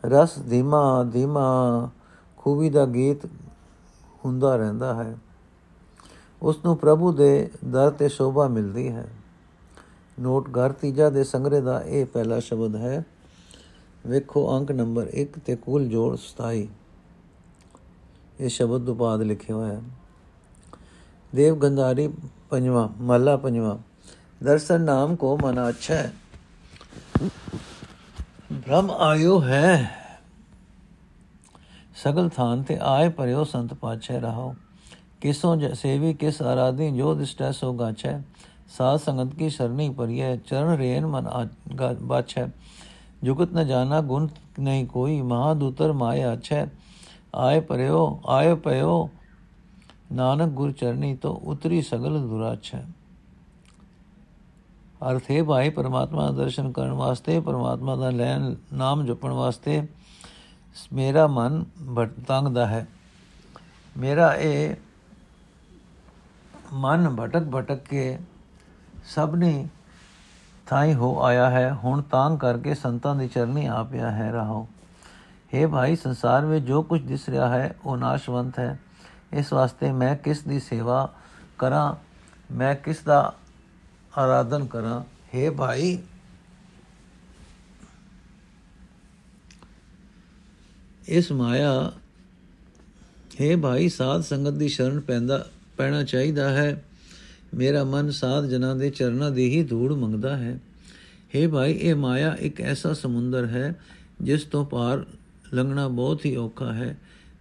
[0.05, 1.89] ਰਸ ਧੀਮਾ ਧੀਮਾ
[2.37, 3.25] ਖੂਬੀ ਦਾ ਗੀਤ
[4.25, 5.17] ਹੁੰਦਾ ਰਹਿੰਦਾ ਹੈ।
[6.41, 9.07] ਉਸ ਨੂੰ ਪ੍ਰਭੂ ਦੇ ਦਰ ਤੇ ਸ਼ੋਭਾ ਮਿਲਦੀ ਹੈ।
[10.19, 13.05] ਨੋਟ ਘਰ ਤੀਜਾ ਦੇ ਸੰਗਰੇ ਦਾ ਇਹ ਪਹਿਲਾ ਸ਼ਬਦ ਹੈ।
[14.07, 16.67] ਵੇਖੋ ਅੰਕ ਨੰਬਰ 1 ਤੇ ਕੁੱਲ ਜੋੜ 27
[18.39, 19.81] ਇਹ ਸ਼ਬਦ ਉਪਾਦ ਲਿਖਿਆ ਹੋਇਆ ਹੈ।
[21.35, 22.13] ਦੇਵ ਗੰਧਾਰੀ
[22.51, 23.77] ਪੰਜਵਾ ਮਹਲਾ ਪੰਜਵਾ
[24.41, 26.11] ਦਰਸ਼ਨ ਨਾਮ ਕੋ ਮਨ ਅੱਛਾ ਹੈ
[28.51, 30.01] ਬ੍ਰਹਮ ਆਇਓ ਹੈ
[31.95, 34.53] ਸਗਲ ਥਾਨ ਤੇ ਆਏ ਪਰਿਓ ਸੰਤ ਪਾਛੇ ਰਹੋ
[35.21, 38.19] ਕਿਸੋਂ ਸੇਵੀ ਕਿਸ ਆਰਾਧੀ ਜੋ ਦਿਸ਼ਟੈ ਸੋ ਗਾਛੈ
[38.69, 41.29] ਸਾਧ ਸੰਗਤ ਕੀ ਸਰਨੀ ਪਰਿਐ ਚਰਨ ਰੇਨ ਮਨ
[42.03, 42.47] ਬਾਛੈ
[43.23, 44.27] ਜੁਗਤ ਨ ਜਾਣਾ ਗੁਣ
[44.59, 46.65] ਨਹੀਂ ਕੋਈ ਮਹਾਦੂਤਰ ਮਾਇਆ ਅਛੈ
[47.35, 49.09] ਆਏ ਪਰਿਓ ਆਏ ਪਇਓ
[50.11, 52.87] ਨਾਨਕ ਗੁਰ ਚਰਨੀ ਤੋਂ ਉਤਰੀ ਸਗਲ ਦੁਰਾਛ ਹੈ।
[55.11, 59.87] ਅਰਥ ਹੈ ਭਾਈ, ਪਰਮਾਤਮਾ ਦਾ ਦਰਸ਼ਨ ਕਰਨ ਵਾਸਤੇ, ਪਰਮਾਤਮਾ ਦਾ ਲੈਣ, ਨਾਮ ਜਪਣ ਵਾਸਤੇ
[60.93, 61.65] ਮੇਰਾ ਮਨ
[61.95, 62.87] ਭਟਕਦਾ ਹੈ।
[63.97, 64.75] ਮੇਰਾ ਇਹ
[66.73, 68.19] ਮਨ ਭਟਕ ਭਟਕ ਕੇ
[69.05, 69.67] ਸਭ ਨੇ
[70.67, 74.67] ਥਾਈ ਹੋ ਆਇਆ ਹੈ। ਹੁਣ ਤਾਂ ਕਰਕੇ ਸੰਤਾਂ ਦੀ ਚਰਨੀ ਆ ਪਿਆ ਹੈ। ਰਹਾਓ
[75.55, 78.79] हे ਭਾਈ, ਸੰਸਾਰ ਵਿੱਚ ਜੋ ਕੁਝ ਦਿਸ ਰਿਹਾ ਹੈ, ਉਹ ਨਾਸ਼ਵੰਤ ਹੈ।
[79.32, 81.08] ਇਸ ਵਾਸਤੇ ਮੈਂ ਕਿਸ ਦੀ ਸੇਵਾ
[81.58, 81.94] ਕਰਾਂ
[82.50, 83.20] ਮੈਂ ਕਿਸ ਦਾ
[84.12, 85.00] ਆਰਾਧਨ ਕਰਾਂ
[85.34, 85.98] हे ਭਾਈ
[91.08, 91.72] ਇਸ ਮਾਇਆ
[93.40, 95.44] हे ਭਾਈ ਸਾਧ ਸੰਗਤ ਦੀ ਸ਼ਰਨ ਪੈਂਦਾ
[95.76, 96.82] ਪੈਣਾ ਚਾਹੀਦਾ ਹੈ
[97.54, 100.58] ਮੇਰਾ ਮਨ ਸਾਧ ਜਨਾਂ ਦੇ ਚਰਨਾਂ ਦੀ ਹੀ ਧੂੜ ਮੰਗਦਾ ਹੈ
[101.36, 103.74] हे ਭਾਈ ਇਹ ਮਾਇਆ ਇੱਕ ਐਸਾ ਸਮੁੰਦਰ ਹੈ
[104.20, 105.04] ਜਿਸ ਤੋਂ ਪਾਰ
[105.54, 106.96] ਲੰਘਣਾ ਬਹੁਤ ਹੀ ਔਖਾ ਹੈ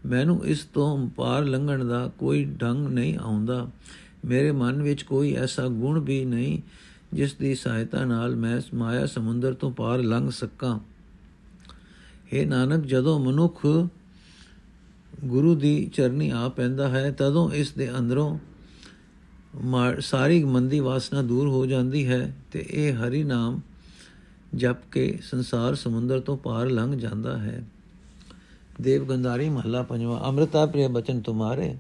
[0.07, 3.69] ਮੈਨੂੰ ਇਸ ਤੋਂ ਪਾਰ ਲੰਘਣ ਦਾ ਕੋਈ ਢੰਗ ਨਹੀਂ ਆਉਂਦਾ।
[4.25, 6.61] ਮੇਰੇ ਮਨ ਵਿੱਚ ਕੋਈ ਐਸਾ ਗੁਣ ਵੀ ਨਹੀਂ,
[7.15, 10.79] ਜਿਸ ਦੀ ਸਹਾਇਤਾ ਨਾਲ ਮੈਂ ਮਾਇਆ ਸਮੁੰਦਰ ਤੋਂ ਪਾਰ ਲੰਘ ਸਕਾਂ।
[12.33, 13.67] हे ਨਾਨਕ, ਜਦੋਂ ਮਨੁੱਖ
[15.25, 18.39] ਗੁਰੂ ਦੀ ਚਰਨੀ ਆ ਪੈਂਦਾ ਹੈ, ਤਦੋਂ ਇਸ ਦੇ ਅੰਦਰੋਂ
[20.01, 23.61] ਸਾਰੀ ਮੰਦੀ ਵਾਸਨਾ ਦੂਰ ਹੋ ਜਾਂਦੀ ਹੈ ਤੇ ਇਹ ਹਰੀ ਨਾਮ
[24.55, 27.65] ਜਪ ਕੇ ਸੰਸਾਰ ਸਮੁੰਦਰ ਤੋਂ ਪਾਰ ਲੰਘ ਜਾਂਦਾ ਹੈ।
[28.81, 31.75] ਦੇਵ ਗੰਧਾਰੀ ਮਹਲਾ ਪੰਜਵਾ ਅੰਮ੍ਰਿਤਾ ਪ੍ਰਿਯ ਬਚਨ ਤੁਮਾਰੇ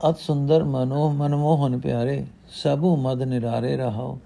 [0.00, 4.18] ਅਤ ਸੁੰਦਰ ਮਨੋ ਮਨਮੋਹਨ ਪਿਆਰੇ ਸਭੂ ਮਦ ਨਿਰਾਰੇ ਰਹਾਓ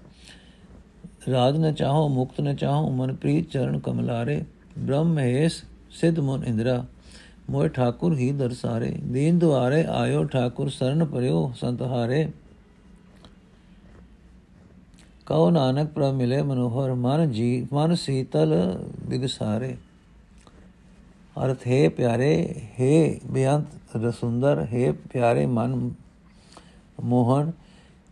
[1.29, 4.41] ਰਾਜ ਨ ਚਾਹੋ ਮੁਕਤ ਨ ਚਾਹੋ ਮਨ ਪ੍ਰੀਤ ਚਰਨ ਕਮਲਾਰੇ
[4.79, 6.83] ਬ੍ਰਹਮ ਮਹੇਸ਼ ਸਿਧ ਮਨ ਇੰਦਰਾ
[7.49, 12.27] ਮੋਇ ਠਾਕੁਰ ਹੀ ਦਰਸਾਰੇ ਦੀਨ ਦੁਆਰੇ ਆਇਓ ਠਾਕੁਰ ਸਰਨ ਪਰਿਓ ਸੰਤਹਾਰੇ
[15.25, 19.77] ਕਉ ਨਾਨਕ ਪ੍ਰਭ ਮਿਲੇ ਮਨੋਹਰ, ਮਨ ਜੀ, ਮਨ ਸੀਤਲ ਬਿਗਸਾਰੇ।
[21.45, 25.91] ਅਰਥ, ਹੈ ਪਿਆਰੇ, ਹੈ ਬੇਅੰਤ ਰਸੁੰਦਰ, ਹੈ ਪਿਆਰੇ ਮਨ
[27.03, 27.51] ਮੋਹਨ,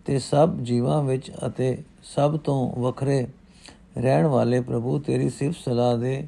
[0.05, 3.27] ਤੇ ਸਭ ਜੀਵਾਂ ਵਿੱਚ ਅਤੇ ਸਭ ਤੋਂ ਵੱਖਰੇ
[3.97, 6.27] ਰਹਿਣ ਵਾਲੇ ਪ੍ਰਭੂ, ਤੇਰੀ ਸਿਫਤ ਸਲਾਹ ਦੇ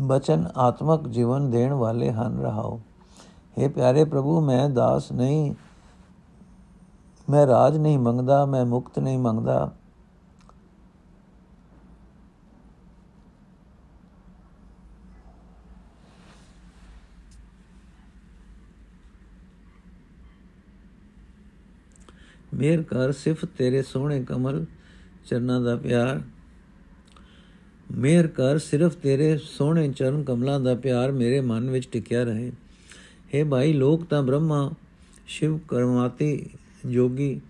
[0.00, 2.80] ਬਚਨ ਆਤਮਕ ਜੀਵਨ ਦੇਣ ਵਾਲੇ ਹਨ, ਰਹਾਓ।
[3.58, 5.54] हे ਪਿਆਰੇ ਪ੍ਰਭੂ, ਮੈਂ ਦਾਸ ਨਹੀਂ
[7.30, 9.74] ਮੈਂ ਰਾਜ ਨਹੀਂ ਮੰਗਦਾ, ਮੈਂ ਮੁਕਤ ਨਹੀਂ ਮੰਗਦਾ।
[22.54, 24.64] ਮੇਰ ਕਰ ਸਿਫਤ ਤੇਰੇ ਸੋਹਣੇ ਕਮਲ
[25.30, 26.22] ਚਰਨਾਂ ਦਾ ਪਿਆਰ।
[27.90, 32.52] ਮੇਰ ਕਰ ਸਿਰਫ ਤੇਰੇ ਸੋਹਣੇ ਚਰਨ ਕਮਲਾਂ ਦਾ ਪਿਆਰ ਮੇਰੇ ਮਨ ਵਿੱਚ ਟਿਕਿਆ ਰਹੇ।
[33.34, 34.70] हे ਭਾਈ, ਲੋਕ ਤਾਂ ਬ੍ਰਹਮਾ,
[35.26, 36.50] ਸ਼ਿਵ ਕਰਮਾਤੀ
[36.86, 37.40] ਜੋਗੀ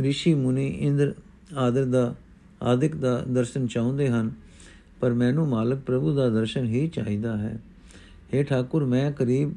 [0.00, 1.14] ਰਿਸ਼ੀ ਮੁਨੀ ਇੰਦਰ
[1.56, 2.14] ਆਦਰ ਦਾ,
[2.62, 4.32] ਆਦਿਕ ਦਾ ਦਰਸ਼ਨ ਚਾਹੁੰਦੇ ਹਨ,
[5.00, 7.58] ਪਰ ਮੈਨੂੰ ਮਾਲਕ ਪ੍ਰਭੂ ਦਾ ਦਰਸ਼ਨ ਹੀ ਚਾਹੀਦਾ ਹੈ।
[8.34, 9.54] हे ਠਾਕੁਰ, ਮੈਂ ਕਰੀਬ,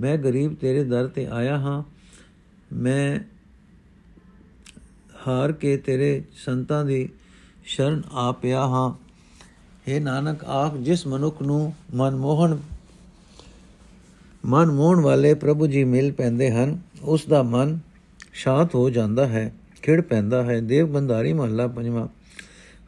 [0.00, 1.82] ਮੈਂ ਗਰੀਬ ਤੇਰੇ ਦਰ ਤੇ ਆਇਆ ਹਾਂ।
[2.72, 3.20] ਮੈਂ
[5.28, 7.08] ਹਾਰ ਕੇ ਤੇਰੇ ਸੰਤਾਂ ਦੀ
[7.64, 9.04] ਸ਼ਰਨ ਆ ਪਿਆ ਹਾਂ।
[9.90, 12.58] हे ਨਾਨਕ, ਆਖ, ਜਿਸ ਮਨੁੱਖ ਨੂੰ ਮਨਮੋਹਨ
[14.44, 17.78] ਮਨ ਮੋਹਣ ਵਾਲੇ ਪ੍ਰਭੂ ਜੀ ਮਿਲ ਪੈਂਦੇ ਹਨ, ਉਸ ਦਾ ਮਨ
[18.32, 22.08] ਸ਼ਾਂਤ ਹੋ ਜਾਂਦਾ ਹੈ, ਖਿੜ ਪੈਂਦਾ ਹੈ। ਦੇਵ ਬੰਦਾਰੀ ਮਹੱਲਾ ਪੰਜਵਾਂ,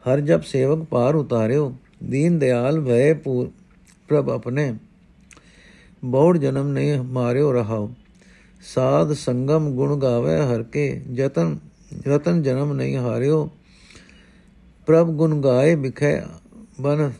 [0.05, 3.49] ਹਰ ਜਬ ਸੇਵਕ ਪਾਰ ਉਤਾਰਿਓ, ਦੀਨ ਦਿਆਲ ਭਏ ਪੂਰ
[4.07, 4.73] ਪ੍ਰਭ ਆਪਣੇ,
[6.05, 7.89] ਬੌੜ ਜਨਮ ਨਹੀਂ ਮਾਰਿਓ ਰਹਾਓ।
[8.73, 11.57] ਸਾਧ ਸੰਗਮ ਗੁਣ ਗਾਵੇ ਹਰ ਕੇ, ਜਤਨ
[12.07, 13.49] ਰਤਨ ਜਨਮ ਨਹੀਂ ਹਾਰਿਓ।
[14.85, 16.21] ਪ੍ਰਭ ਗੁਣ ਗਾਏ ਬਿਖੈ
[16.81, 17.11] ਬਨ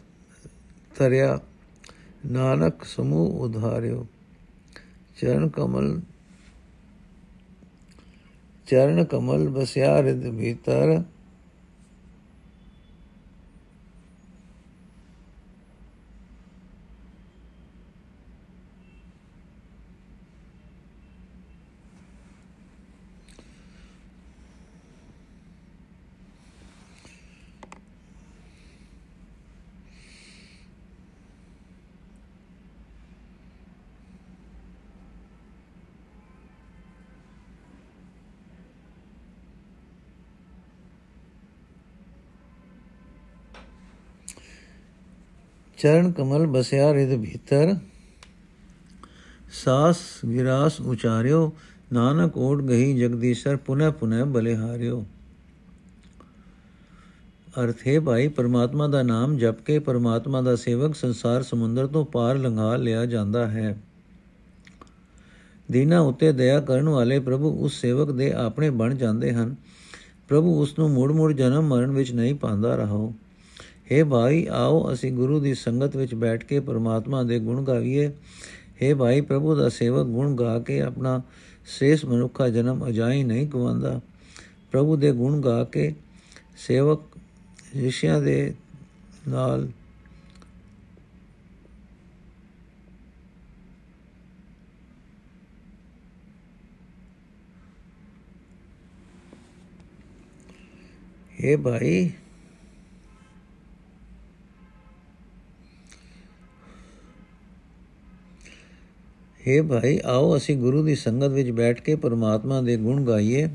[1.00, 1.40] ਤਰਿਆ
[2.26, 4.06] ਨਾਨਕ ਸਮੂਹ ਉਧਾਰਿਓ।
[5.18, 6.00] ਚਰਨ ਕਮਲ
[8.68, 11.02] ਚਰਨ ਕਮਲ ਬਸਿਆ ਰਿਦ ਭੀਤਰ
[45.78, 47.76] ਚਰਨ ਕਮਲ ਬਸਿਆ ਰਿਦ ਭੀਤਰ।
[49.52, 51.54] ਸਾਸ ਵਿਰਾਸ ਉਚਾਰਿਓ,
[51.94, 55.06] ਨਾਨਕ ਓਟ ਗਈ ਜਗਦੀਸ਼ਰ ਪੁਨਹ ਪੁਨਹ ਬਲਿਹਾਰਿਓ
[57.64, 62.38] ਅਰਥ ਹੈ ਭਾਈ, ਪਰਮਾਤਮਾ ਦਾ ਨਾਮ ਜਪ ਕੇ ਪਰਮਾਤਮਾ ਦਾ ਸੇਵਕ ਸੰਸਾਰ ਸਮੁੰਦਰ ਤੋਂ ਪਾਰ
[62.38, 63.82] ਲੰਘਾ ਲਿਆ ਜਾਂਦਾ ਹੈ।
[65.72, 69.56] ਦੀਨਾ ਉਤੇ ਦਇਆ ਕਰਨ ਵਾਲੇ ਪ੍ਰਭੂ ਉਸ ਸੇਵਕ ਦੇ ਆਪਣੇ ਬਣ ਜਾਂਦੇ ਹਨ।
[70.28, 73.14] ਪ੍ਰਭੂ ਉਸ ਨੂੰ ਮੁੜ ਮੁੜ ਜਨਮ ਮਰਨ ਵਿੱਚ ਨਹੀਂ ਪਾਉਂਦਾ ਰਹੋ
[73.91, 78.11] हे ਭਾਈ ਆਓ ਅਸੀਂ ਗੁਰੂ ਦੀ ਸੰਗਤ ਵਿੱਚ ਬੈਠ ਕੇ ਪਰਮਾਤਮਾ ਦੇ ਗੁਣ ਗਾਈਏ
[78.83, 81.21] हे ਭਾਈ ਪ੍ਰਭੂ ਦਾ ਸੇਵਕ ਗੁਣ ਗਾ ਕੇ ਆਪਣਾ
[81.69, 84.01] ਸੇਸ ਮਨੁੱਖਾ ਜਨਮ ਅਜਾਈ ਨਹੀਂ ਗਵਾਉਂਦਾ
[84.73, 85.93] ਪ੍ਰਭੂ ਦੇ ਗੁਣ ਗਾ ਕੇ
[86.59, 87.17] ਸੇਵਕ
[87.77, 88.55] ਰਿਸ਼ੀਆਂ ਦੇ
[89.29, 89.69] ਨਾਲ
[101.39, 102.11] हे ਭਾਈ
[109.47, 113.49] हे ਭਾਈ ਆਓ ਅਸੀਂ ਗੁਰੂ ਦੀ ਸੰਗਤ ਵਿੱਚ ਬੈਠ ਕੇ ਪਰਮਾਤਮਾ ਦੇ ਗੁਣ ਗਾਈਏ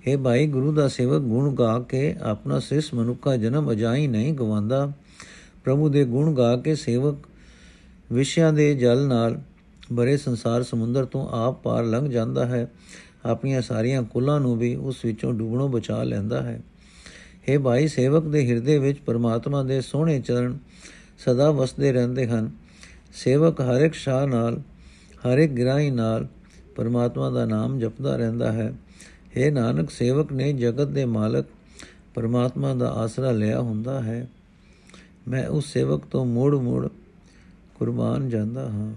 [0.00, 4.86] हे ਭਾਈ ਗੁਰੂ ਦਾ ਸੇਵਕ ਗੁਣ ਗਾ ਕੇ ਆਪਣਾ ਸਿਸ ਮਨੁੱਖਾ ਜਨਮ ਅਜਾਈ ਨਹੀਂ ਗਵਾਉਂਦਾ
[5.64, 7.26] ਪ੍ਰਭੂ ਦੇ ਗੁਣ ਗਾ ਕੇ ਸੇਵਕ
[8.10, 9.40] ਵਿਸ਼ਿਆਂ ਦੇ ਜਲ ਨਾਲ
[9.92, 12.66] ਬਰੇ ਸੰਸਾਰ ਸਮੁੰਦਰ ਤੋਂ ਆਪ ਪਾਰ ਲੰਘ ਜਾਂਦਾ ਹੈ
[13.24, 16.60] ਆਪਣੀਆਂ ਸਾਰੀਆਂ ਕੁਲਾਂ ਨੂੰ ਵੀ ਉਸ ਵਿੱਚੋਂ ਡੁੱਬਣੋਂ ਬਚਾ ਲੈਂਦਾ ਹੈ
[17.46, 20.58] हे ਭਾਈ ਸੇਵਕ ਦੇ ਹਿਰਦੇ ਵਿੱਚ ਪਰਮਾਤਮਾ ਦੇ ਸੋਹਣੇ ਚਰਨ
[21.18, 22.50] ਸਦਾ ਵਸਦੇ ਰਹਿੰਦੇ ਹਨ
[23.14, 24.60] ਸੇਵਕ ਹਰ ਇੱਕ ਸ਼ਾਹ ਨਾਲ
[25.25, 26.27] ਹਰ ਇੱਕ ਗ੍ਰਾਹੀ ਨਾਲ
[26.75, 28.73] ਪਰਮਾਤਮਾ ਦਾ ਨਾਮ ਜਪਦਾ ਰਹਿੰਦਾ ਹੈ।
[29.37, 31.45] हे ਨਾਨਕ, ਸੇਵਕ ਨੇ ਜਗਤ ਦੇ ਮਾਲਕ
[32.15, 34.27] ਪਰਮਾਤਮਾ ਦਾ ਆਸਰਾ ਲਿਆ ਹੁੰਦਾ ਹੈ।
[35.27, 36.87] ਮੈਂ ਉਸ ਸੇਵਕ ਤੋਂ ਮੋੜ ਮੋੜ
[37.75, 38.93] ਕੁਰਬਾਨ ਜਾਂਦਾ ਹਾਂ।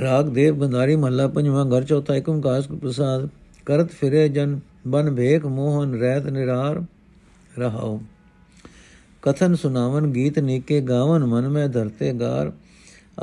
[0.00, 3.28] ਰਾਗ ਦੇਵ ਬੰਦਾਰੀ ਮਹੱਲਾ ਪੰਜਵਾਂ ਘਰ ਚੌਥਾ ਏਕਮਕਾਰ ਪ੍ਰਸਾਦ।
[3.66, 6.84] ਕਰਤ ਫਿਰੇ ਜਨ, ਬਨ ਭੇਖ ਮੋਹਨ, ਰਹਿਤ ਨਿਰਾਰ।
[7.58, 7.98] ਰਹਾਉ।
[9.22, 12.52] ਕਥਨ ਸੁਨਾਵਨ ਗੀਤ ਨੀਕੇ ਗਾਵਨ, ਮਨ ਮੈਂ ਧਰਤੇ ਗਾਰ।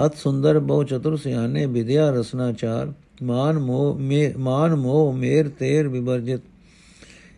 [0.05, 5.87] ਅਤ ਸੁੰਦਰ ਬਹੁ ਚਤੁਰ ਸਿਆਨੇ ਵਿਦਿਆ ਰਸਨਾ ਚਾਰ। ਮਾਨ ਮੋਹ ਮੇ, ਮਾਨ ਮੋਹ ਮੇਰ ਤੇਰ
[5.87, 6.41] ਵਿਵਰਜਿਤ।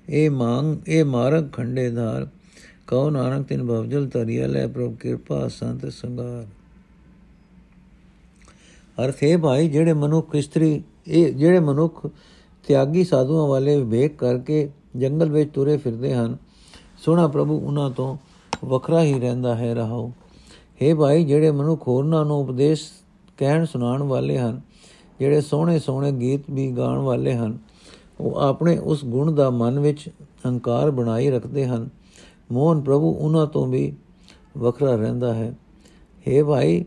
[0.09, 2.27] ਇਹ ਮੰਗ ਇਹ ਮਾਰਗ ਖੰਡੇ ਧਾਰ।
[2.87, 6.47] ਕਉ ਨਾਨਕ, ਤਿਨ ਭਵਜਲ ਤਰੀਆ ਲੈ ਪ੍ਰਭ ਕਿਰਪਾ ਸੰਤ ਸੰਗਾਰ।
[9.05, 12.07] ਅਰਥ ਹੈ ਭਾਈ, ਜਿਹੜੇ ਮਨੁੱਖ ਇਸਤਰੀ ਇਹ ਜਿਹੜੇ ਮਨੁੱਖ
[12.67, 16.37] ਤਿਆਗੀ ਸਾਧੂਆਂ ਵਾਲੇ ਵਿਵੇਕ ਕਰਕੇ ਜੰਗਲ ਵਿੱਚ ਤੁਰੇ ਫਿਰਦੇ ਹਨ
[17.05, 18.17] ਸੋਹਣਾ ਪ੍ਰਭੂ, ਉਹਨਾਂ ਤੋਂ
[18.65, 20.11] ਵੱਖਰਾ ਹੀ ਰਹਿੰਦਾ ਹੈ ਰਹਾਓ
[20.81, 22.83] हे ਭਾਈ, ਜਿਹੜੇ ਮਨੁੱਖ ਹੋਰਨਾਂ ਨੂੰ ਉਪਦੇਸ਼
[23.37, 24.61] ਕਹਿਣ ਸੁਣਾਉਣ ਵਾਲੇ ਹਨ,
[25.19, 27.57] ਜਿਹੜੇ ਸੋਹਣੇ ਸੋਹਣੇ ਗੀਤ ਵੀ ਗਾਉਣ ਵਾਲੇ ਹਨ,
[28.19, 30.09] ਉਹ ਆਪਣੇ ਉਸ ਗੁਣ ਦਾ ਮਨ ਵਿੱਚ
[30.47, 31.89] ਹੰਕਾਰ ਬਣਾਈ ਰੱਖਦੇ ਹਨ।
[32.51, 33.93] ਮੋਹਨ ਪ੍ਰਭੂ, ਉਹਨਾਂ ਤੋਂ ਵੀ
[34.57, 35.55] ਵੱਖਰਾ ਰਹਿੰਦਾ ਹੈ।
[36.27, 36.85] हे ਭਾਈ,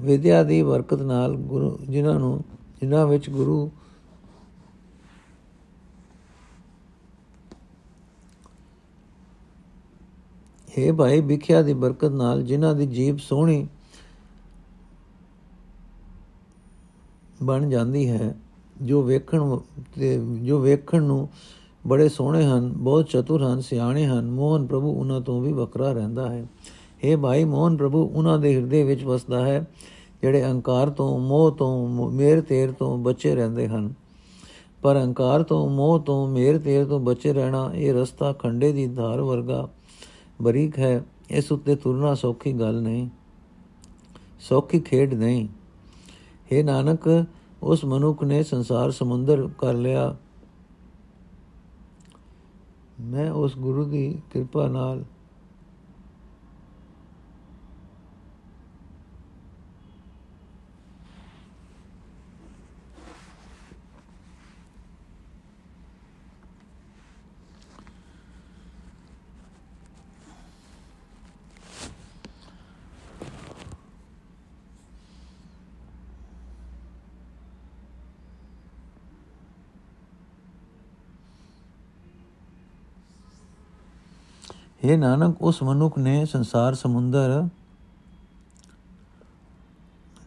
[0.00, 2.40] ਵਿਦਿਆ ਦੀ ਬਰਕਤ ਨਾਲ ਗੁਰੂ, ਜਿਨ੍ਹਾਂ ਨੂੰ,
[2.80, 3.70] ਜਿਨ੍ਹਾਂ ਵਿੱਚ ਗੁਰੂ
[10.78, 13.66] ਹੈ ਭਾਈ ਵਿਖਿਆ ਦੀ ਬਰਕਤ ਨਾਲ ਜਿਨ੍ਹਾਂ ਦੀ ਜੀਬ ਸੋਹਣੀ
[17.42, 18.34] ਬਣ ਜਾਂਦੀ ਹੈ,
[18.82, 19.58] ਜੋ ਵੇਖਣ
[19.94, 21.28] ਤੇ ਜੋ ਵੇਖਣ ਨੂੰ
[21.86, 26.30] ਬੜੇ ਸੋਹਣੇ ਹਨ, ਬਹੁਤ ਚਤੁਰ ਹਨ, ਸਿਆਣੇ ਹਨ, ਮੋਹਨ ਪ੍ਰਭੂ ਉਹਨਾਂ ਤੋਂ ਵੀ ਵੱਖਰਾ ਰਹਿੰਦਾ
[26.30, 26.46] ਹੈ।
[27.02, 29.66] ਇਹ ਭਾਈ ਮੋਹਨ ਪ੍ਰਭੂ ਉਹਨਾਂ ਦੇ ਹਿਰਦੇ ਵਿੱਚ ਵਸਦਾ ਹੈ,
[30.22, 33.94] ਜਿਹੜੇ ਅਹੰਕਾਰ ਤੋਂ, ਮੋਹ ਤੋਂ ਮੇਰ ਤੇਰ ਤੋਂ ਬਚੇ ਰਹਿੰਦੇ ਹਨ।
[34.82, 39.20] ਪਰ ਅਹੰਕਾਰ ਤੋਂ, ਮੋਹ ਤੋਂ, ਮੇਰ ਤੇਰ ਤੋਂ ਬਚੇ ਰਹਿਣਾ ਇਹ ਰਸਤਾ ਖੰਡੇ ਦੀ ਧਾਰ
[39.20, 39.68] ਵਰਗਾ
[40.42, 43.08] ਬਰੀਕ ਹੈ, ਇਸ ਉੱਤੇ ਤੁਰਨਾ ਸੌਖੀ ਗੱਲ ਨਹੀਂ,
[44.40, 45.48] ਸੌਖੀ ਖੇਡ ਨਹੀਂ।
[46.52, 47.26] हे ਨਾਨਕ,
[47.62, 50.16] ਉਸ ਮਨੁੱਖ ਨੇ ਸੰਸਾਰ ਸਮੁੰਦਰ ਕਰ ਲਿਆ।
[53.00, 55.04] ਮੈਂ ਉਸ ਗੁਰੂ ਦੀ ਕਿਰਪਾ ਨਾਲ
[84.80, 87.42] हे ਨਾਨਕ, ਉਸ ਮਨੁੱਖ ਨੇ ਸੰਸਾਰ ਸਮੁੰਦਰ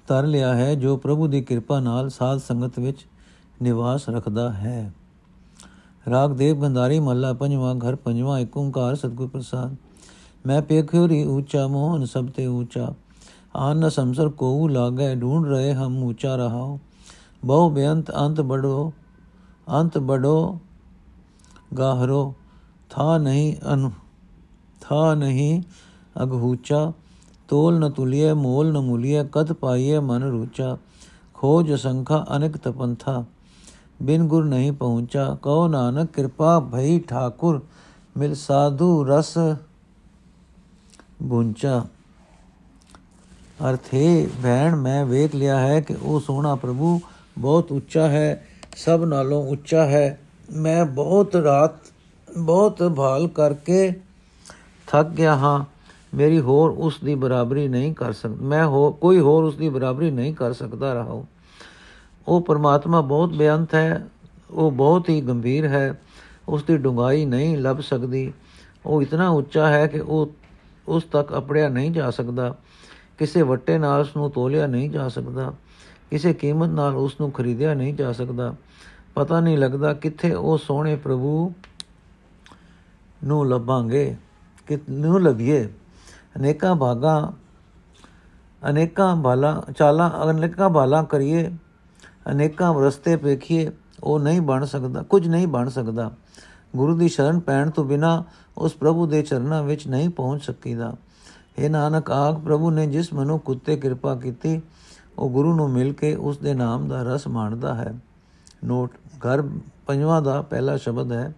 [0.08, 3.06] ਤਰ ਲਿਆ ਹੈ, ਜੋ ਪ੍ਰਭੂ ਦੀ ਕਿਰਪਾ ਨਾਲ ਸਾਧ ਸੰਗਤ ਵਿੱਚ
[3.62, 4.92] ਨਿਵਾਸ ਰੱਖਦਾ ਹੈ।
[6.10, 9.76] ਰਾਗ ਦੇਵ ਬੰਦਾਰੀ ਮੱਲਾ ਪੰਜਵਾਂ, ਘਰ ਪੰਜਵਾਂ ਏਕ ਓੰਕਾਰ ਸਤਿਗੁਰ ਪ੍ਰਸਾਦ।
[10.46, 12.94] ਮੈਂ ਪੇਖਿਓਰੀ ਉੱਚਾ ਮੋਹਨ ਸਭ ਤੇ ਉੱਚਾ
[13.56, 16.80] ਆਨ ਸੰਸਰ ਕੋ ਲਾਗੇ ਢੂੰਡ ਰਹੇ ਹਮ ਉੱਚਾ ਰਹਾਓ
[17.46, 18.92] ਬਹੁ ਬੇਅੰਤ ਅੰਤ ਬੜੋ
[19.82, 20.60] ਅੰਤ ਬੜੋ
[21.78, 22.34] ਗਾਹਰੋ
[22.90, 23.90] ਥਾ ਨਹੀਂ ਅਨੁ
[24.90, 25.62] ਥਾ ਨਹੀਂ
[26.24, 26.92] ਅਗਹੂਚਾ
[27.50, 30.78] ਤੋਲ ਨ ਤੁਲਿਏ ਮੋਲ ਨ ਮੁਲਿਏ ਕਤ ਪਾਈਏ ਮਨ ਰੂਚਾ
[31.34, 33.24] ਖੋਜ ਸੰਖਾ ਅਨੇਕ ਤਪੰਥਾ
[34.04, 37.62] ਬਿਨ ਗੁਰ ਨਹੀਂ ਪਹੁੰਚਾ ਕਉ ਨਾਨਕ ਕਿਰਪਾ ਭਈ ਠਾਕੁਰ
[38.18, 39.38] ਮਿਲ ਸਾਧੂ ਰਸ
[41.24, 41.86] ਗੁੰਚਾ
[43.70, 47.00] ਅਰਥੇ ਭੈਣ ਮੈਂ ਵੇਖ ਲਿਆ ਹੈ ਕਿ ਉਹ ਸੋਹਣਾ ਪ੍ਰਭੂ
[47.38, 48.46] ਬਹੁਤ ਉੱਚਾ ਹੈ
[48.78, 50.20] ਸਭ ਨਾਲੋਂ ਉੱਚਾ ਹੈ
[50.54, 51.92] ਮੈਂ ਬਹੁਤ ਰਾਤ
[52.38, 53.92] ਬਹੁਤ ਭਾਲ ਕਰਕੇ
[54.90, 55.66] ਥੱਕ ਗਿਆ ਹਾਂ,
[56.18, 60.12] ਮੇਰੀ ਹੋਰ ਉਸ ਦੀ ਬਰਾਬਰੀ ਨਹੀਂ ਕਰ ਸਕਦਾ ਮੈਂ ਹੋ, ਕੋਈ ਹੋਰ ਉਸ ਦੀ ਬਰਾਬਰੀ
[60.12, 61.24] ਨਹੀਂ ਕਰ ਸਕਦਾ ਰਹਾ
[62.28, 64.08] ਉਹ ਪਰਮਾਤਮਾ ਬਹੁਤ ਬੇਅੰਤ ਹੈ,
[64.52, 66.02] ਉਹ ਬਹੁਤ ਹੀ ਗੰਭੀਰ ਹੈ,
[66.50, 68.34] ਉਸ ਦੀ ਡੁੰਗਾਈ ਨਹੀਂ ਲੱਭ ਸਕਦੀ।
[68.86, 70.32] ਉਹ ਇਤਨਾ ਉੱਚਾ ਹੈ ਕਿ ਉਹ
[70.88, 72.56] ਉਸ ਤੱਕ ਅਪੜਿਆ ਨਹੀਂ ਜਾ ਸਕਦਾ।
[73.18, 75.54] ਕਿਸੇ ਵੱਟੇ ਨਾਲ ਉਸ ਨੂੰ ਤੋਲਿਆ ਨਹੀਂ ਜਾ ਸਕਦਾ।
[76.10, 78.56] ਕਿਸੇ ਕੀਮਤ ਨਾਲ ਉਸ ਨੂੰ ਖਰੀਦਿਆ ਨਹੀਂ ਜਾ ਸਕਦਾ।
[79.16, 81.54] ਪਤਾ ਨਹੀਂ ਲੱਗਦਾ ਕਿੱਥੇ ਉਹ ਸੋਹਣੇ ਪ੍ਰਭੂ
[83.24, 84.16] ਨੂੰ ਲੱਭਾਂਗੇ।
[84.70, 85.74] ਕਿਨੂੰ ਲਭੀਏ
[86.38, 87.32] ਅਨੇਕਾਂ ਭਾਗਾਂ,
[88.70, 91.52] ਅਨੇਕਾਂ ਬਾਲਾ, ਚਾਲਾਂ, ਅਨੇਕਾਂ ਬਾਲਾ ਕਰੀਏ।
[92.32, 93.72] ਅਨੇਕਾਂ ਰਸਤੇ ਵੇਖੀਏ,
[94.04, 96.12] ਉਹ ਨਹੀਂ ਬਣ ਸਕਦਾ, ਕੁਝ ਨਹੀਂ ਬਣ ਸਕਦਾ।
[96.76, 98.24] ਗੁਰੂ ਦੀ ਸ਼ਰਨ ਪੈਣ ਤੋਂ ਬਿਨਾ
[98.58, 100.96] ਉਸ ਪ੍ਰਭੂ ਦੇ ਚਰਨਾਂ ਵਿੱਚ ਨਹੀਂ ਪਹੁੰਚ ਸਕੀਦਾ।
[101.60, 104.62] ਇਹ ਨਾਨਕ, ਆਖ, ਪ੍ਰਭੂ ਨੇ ਜਿਸ ਮਨੁ ਕੁੱਤੇ ਕਿਰਪਾ ਕੀਤੀ,
[105.18, 107.94] ਉਹ ਗੁਰੂ ਨੂੰ ਮਿਲ ਕੇ ਉਸ ਦੇ ਨਾਮ ਦਾ ਰਸ ਮਾਣਦਾ ਹੈ।
[108.66, 109.44] ਨੋਟ ਘਰ
[109.88, 111.34] ਪੰਜਵਾਂ ਦਾ ਪਹਿਲਾ ਸ਼ਬਦ ਹੈ,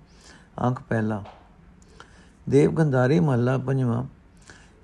[0.62, 1.24] ਅੰਕ ਪਹਿਲਾ।
[2.50, 4.04] ਦੇਵ ਗੰਧਾਰੀ ਮਹੱਲਾ ਪੰਜਵਾਂ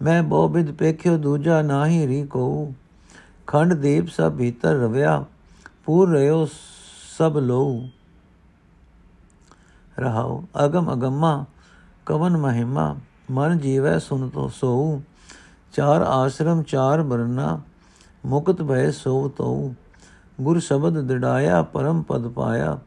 [0.02, 2.74] ਮੈਂ ਬਹੁ ਬਿਦ ਪੇਖਿਓ ਦੂਜਾ ਨਾਹੀ ਰੀ ਕੋ
[3.48, 5.24] ਖੰਡ ਦੇਵ ਸਭ ਭੀਤਰ ਰਵਿਆ
[5.86, 6.46] ਪੂਰ ਰਿਓ
[7.18, 7.82] ਸਭ ਲੋ
[9.98, 11.46] ਰਹਾਉ ਅਗਮ ਅਗਮਾ
[12.06, 12.96] ਕਵਨ ਮਹਿਮਾ
[13.32, 15.02] ਮਨ ਜੀਵੈ ਸੁਨ ਤੋ ਸੋ
[15.74, 17.60] ਚਾਰ ਆਸ਼ਰਮ ਚਾਰ ਬਰਨਾ
[18.26, 19.74] ਮੁਕਤ ਭੈ ਸੋ ਤੋ
[20.42, 22.78] ਗੁਰ ਸ਼ਬਦ ਦਿੜਾਇਆ ਪਰਮ ਪਦ ਪਾਇਆ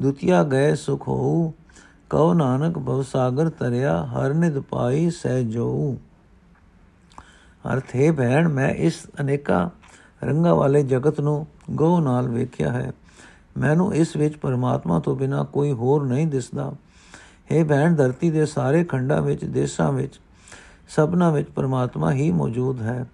[0.00, 1.52] ਦੁਤੀਆ ਗਏ ਸੁਖ ਹੋਊ
[2.12, 5.96] ਕਉ ਨਾਨਕ ਭਵ ਸਾਗਰ ਤਰਿਆ ਹਰ ਨਿਦ ਪਾਈ ਸਹਿ ਜੋ
[7.72, 9.70] ਅਰਥ, ਹੈ ਭੈਣ, ਮੈਂ ਇਸ ਅਨੇਕਾਂ
[10.24, 12.92] ਰੰਗਾਂ ਵਾਲੇ ਜਗਤ ਨੂੰ ਗੋ ਨਾਲ ਵੇਖਿਆ ਹੈ।
[13.58, 16.72] ਮੈਨੂੰ ਇਸ ਵਿੱਚ ਪਰਮਾਤਮਾ ਤੋਂ ਬਿਨਾ ਕੋਈ ਹੋਰ ਨਹੀਂ ਦਿਸਦਾ।
[17.50, 20.20] ਇਹ ਭੈਣ, ਧਰਤੀ ਦੇ ਸਾਰੇ ਖੰਡਾਂ ਵਿੱਚ, ਦੇਸ਼ਾਂ ਵਿੱਚ,
[20.88, 23.06] ਸਭਨਾ ਵਿੱਚ ਪਰਮਾਤਮਾ ਹੀ ਮੌਜੂਦ ਹੈ।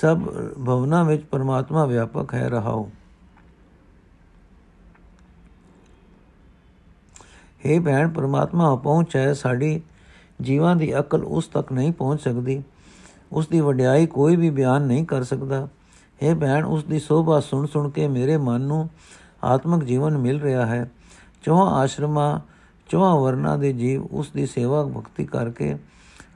[0.00, 0.20] ਸਭ
[0.66, 2.90] ਭਵਨਾ ਵਿੱਚ ਪਰਮਾਤਮਾ ਵਿਆਪਕ ਹੈ ਰਹਾਓ
[7.63, 9.81] हे ਭੈਣ ਪਰਮਾਤਮਾ ਪਹੁੰਚ ਹੈ ਸਾਡੀ
[10.41, 12.61] ਜੀਵਾਂ ਦੀ ਅਕਲ ਉਸ ਤੱਕ ਨਹੀਂ ਪਹੁੰਚ ਸਕਦੀ
[13.31, 15.67] ਉਸ ਦੀ ਵਡਿਆਈ ਕੋਈ ਵੀ ਬਿਆਨ ਨਹੀਂ ਕਰ ਸਕਦਾ
[16.23, 18.87] हे ਭੈਣ ਉਸ ਦੀ ਸੋਭਾ ਸੁਣ ਸੁਣ ਕੇ ਮੇਰੇ ਮਨ ਨੂੰ
[19.43, 20.89] ਆਤਮਿਕ ਜੀਵਨ ਮਿਲ ਰਿਹਾ ਹੈ
[21.43, 22.39] ਚੌਹਾਂ ਆਸ਼ਰਮਾਂ
[22.89, 25.75] ਚੌਹਾਂ ਵਰਨਾ ਦੇ ਜੀਵ ਉਸ ਦੀ ਸੇਵਾ ਭਗਤੀ ਕਰਕੇ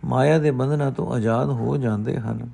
[0.04, 2.50] ਮਾਇਆ ਦੇ ਬੰਧਨਾਂ ਤੋਂ ਆਜ਼ਾਦ ਹੋ ਜਾਂਦੇ ਹਨ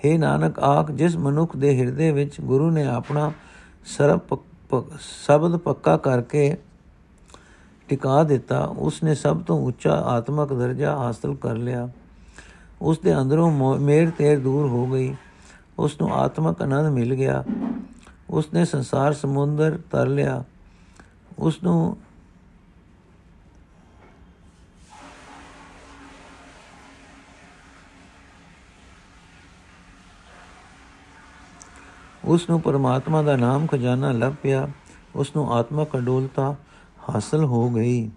[0.00, 3.30] हे ਨਾਨਕ ਆਖ ਜਿਸ ਮਨੁੱਖ ਦੇ ਹਿਰਦੇ ਵਿੱਚ ਗੁਰੂ ਨੇ ਆਪਣਾ
[3.88, 4.18] ਸਰਬ
[5.25, 6.57] ਸ਼ਬਦ ਪੱਕਾ ਕਰਕੇ
[7.89, 11.89] ਟਿਕਾ ਦਿੱਤਾ ਉਸ ਨੇ ਸਭ ਤੋਂ ਉੱਚਾ ਆਤਮਿਕ ਦਰਜਾ ਹਾਸਲ ਕਰ ਲਿਆ।
[12.81, 15.15] ਉਸ ਦੇ ਅੰਦਰੋਂ ਮੇਰ ਤੇਰ ਦੂਰ ਹੋ ਗਈ।
[15.79, 17.43] ਉਸ ਨੂੰ ਆਤਮਿਕ ਆਨੰਦ ਮਿਲ ਗਿਆ।
[18.29, 20.43] ਉਸ ਨੇ ਸੰਸਾਰ ਸਮੁੰਦਰ ਤਰ ਲਿਆ।
[21.39, 21.97] ਉਸ ਨੂੰ
[32.23, 34.67] ਉਸ ਨੂੰ ਪਰਮਾਤਮਾ ਦਾ ਨਾਮ ਖਜ਼ਾਨਾ ਲੱਭ ਪਿਆ
[35.15, 36.55] ਉਸ ਨੂੰ ਆਤਮਿਕ ਅਡੋਲਤਾ
[37.09, 38.09] ਹਾਸਲ ਹੋ ਗਈ।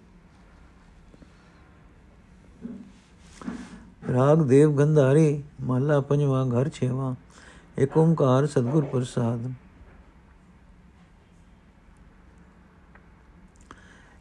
[4.13, 7.13] ਰਾਗ ਦੇਵ ਗੰਧਾਰੀ ਮਹਲਾ ਪੰਜਵਾਂ, ਘਰ ਛੇਵਾਂ
[7.79, 9.51] ਏਕ ਓੰਕਾਰ ਸਤਗੁਰ ਪ੍ਰਸਾਦ।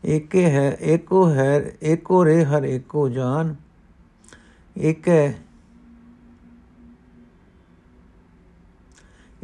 [0.04, 3.54] ਏਕੇ ਹੈ, ਏਕੋ ਹੈ, ਏਕੋ ਰੇ ਹਰ ਏਕੋ ਜਾਨ,
[4.76, 5.34] ਏਕੈ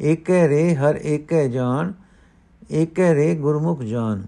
[0.03, 1.93] ਏਕੈ ਰੇ ਹਰ ਏਕੈ ਜਾਨ
[2.71, 4.23] ਏਕੈ ਰੇ ਗੁਰਮੁਖ ਜਾਨ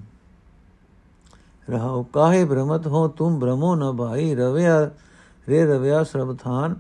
[1.69, 4.91] ਰਹਾਉ ਕਾਹੇ ਭ੍ਰਮਤ ਹੋ ਤੁਮ ਭ੍ਰਮੋ ਨ ਭਾਈ ਰਵਿਆ
[5.47, 6.75] ਰੇ ਰਵਿਆ ਸਰਬਥਾਨ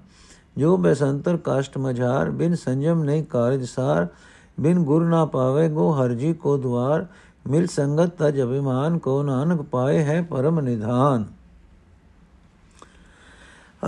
[0.59, 4.07] ਜੋ ਬੈਸੰਤਰ ਕਾਸ਼ਟ ਮਝਾਰ ਬਿਨ ਸੰਜਮ ਨਹੀਂ ਕਾਰਜ ਸਾਰ
[4.61, 7.07] ਬਿਨ ਗੁਰ ਨਾ ਪਾਵੇ ਗੋ ਹਰ ਜੀ ਕੋ ਦਵਾਰ
[7.47, 11.25] ਮਿਲ ਸੰਗਤ ਤਜ ਅਭਿਮਾਨ ਕੋ ਨਾਨਕ ਪਾਏ ਹੈ ਪਰਮ ਨਿਧਾਨ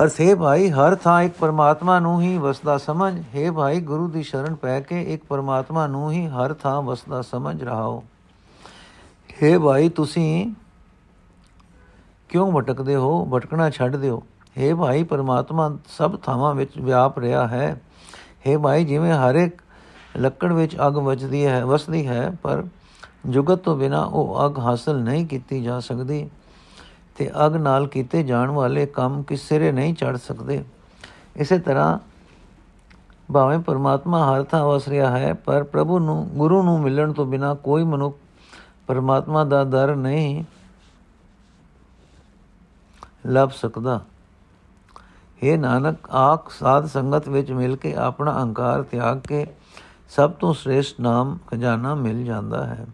[0.03, 4.23] ਅਰਥ ਹੈ ਭਾਈ, ਹਰ ਥਾਂ ਇੱਕ ਪਰਮਾਤਮਾ ਨੂੰ ਹੀ ਵਸਦਾ ਸਮਝ। ਹੈ ਭਾਈ, ਗੁਰੂ ਦੀ
[4.23, 8.05] ਸ਼ਰਨ ਪੈ ਕੇ ਇੱਕ ਪਰਮਾਤਮਾ ਨੂੰ ਹੀ ਹਰ ਥਾਂ ਵਸਦਾ ਸਮਝ ਰਹਾਓ।
[9.43, 10.55] ਹੈ ਭਾਈ, ਤੁਸੀਂ
[12.29, 13.25] ਕਿਉਂ ਭਟਕਦੇ ਹੋ?
[13.25, 14.23] ਭਟਕਣਾ ਛੱਡ ਦਿਓ।
[14.59, 17.81] ਹੈ ਭਾਈ, ਪਰਮਾਤਮਾ ਸਭ ਥਾਵਾਂ ਵਿੱਚ ਵਿਆਪ ਰਿਹਾ ਹੈ।
[18.47, 19.63] ਹੈ ਭਾਈ, ਜਿਵੇਂ ਹਰ ਇੱਕ
[20.17, 22.65] ਲੱਕੜ ਵਿੱਚ ਅਗ ਵੱਜਦੀ ਹੈ, ਵਸਦੀ ਹੈ, ਪਰ
[23.27, 26.31] ਜੁਗਤ ਤੋਂ ਬਿਨਾ ਉਹ ਅਗ ਹਾਸਲ ਨਹੀਂ ਕੀਤੀ ਜਾ ਸਕਦੀ।
[27.17, 30.65] ਤੇ ਅਗ ਨਾਲ ਕੀਤੇ ਜਾਣ ਵਾਲੇ ਕੰਮ ਕਿਸ ਸਿਰੇ ਨਹੀਂ ਚੜ ਸਕਦੇ।
[31.37, 31.99] ਇਸੇ ਤਰ੍ਹਾਂ
[33.33, 37.55] ਭਾਵੇਂ ਪਰਮਾਤਮਾ ਹਰ ਥਾਂ ਵਸ ਰਿਹਾ ਹੈ, ਪਰ ਪ੍ਰਭੂ ਨੂੰ, ਗੁਰੂ ਨੂੰ ਮਿਲਣ ਤੋਂ ਬਿਨਾ
[37.55, 38.19] ਕੋਈ ਮਨੁੱਖ
[38.87, 40.45] ਪਰਮਾਤਮਾ ਦਾ ਦਰ ਨਹੀਂ
[43.27, 44.01] ਲੱਭ ਸਕਦਾ।
[45.43, 49.47] हे ਨਾਨਕ, ਆਖ ਸਾਧ ਸੰਗਤ ਵਿੱਚ ਮਿਲ ਕੇ ਆਪਣਾ ਅਹੰਕਾਰ ਤਿਆਗ ਕੇ
[50.09, 52.87] ਸਭ ਤੋਂ ਸ੍ਰੇਸ਼ਟ ਨਾਮ ਖਜ਼ਾਨਾ ਮਿਲ ਜਾਂਦਾ ਹੈ।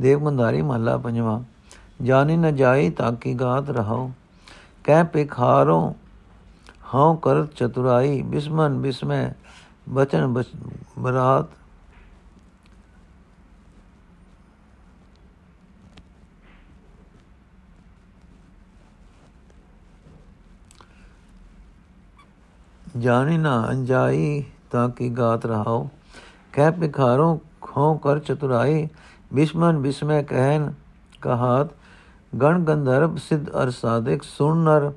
[0.00, 1.57] ਦੇਵਗੰਧਾਰੀ ਮਹੱਲਾ ਪੰਜਵਾਂ।
[2.00, 4.10] ਜਾਣੀ ਨ ਜਾਈ ਤਾਂ ਕੀ ਗਾਤ ਰਹੋ
[4.84, 5.80] ਕਹਿ ਪਿਖਾਰੋ
[6.94, 9.30] ਹਉ ਕਰ ਚਤੁਰਾਈ, ਬਿਸਮਨ ਬਿਸਮੈ,
[9.88, 10.42] ਬਚਨ
[10.98, 11.56] ਬਰਾਤ।
[22.96, 25.88] ਜਾਣੀ ਨਾ ਅੰਜਾਈ ਤਾਂ ਕੀ ਗਾਤ ਰਹਾਓ
[26.52, 28.88] ਕਹਿ ਪਿਖਾਰੋ ਖੋ ਕਰ ਚਤੁਰਾਈ,
[29.34, 30.72] ਬਿਸਮਨ ਬਿਸਮੈ ਕਹਿਨ
[31.22, 31.68] ਕਹਾਤ।
[32.32, 34.92] ਗਣ ਗੰਧਰਵ ਸਿੱਧ ਅਰ ਸਾਧਿਕ, ਸੁਣ ਨਰ,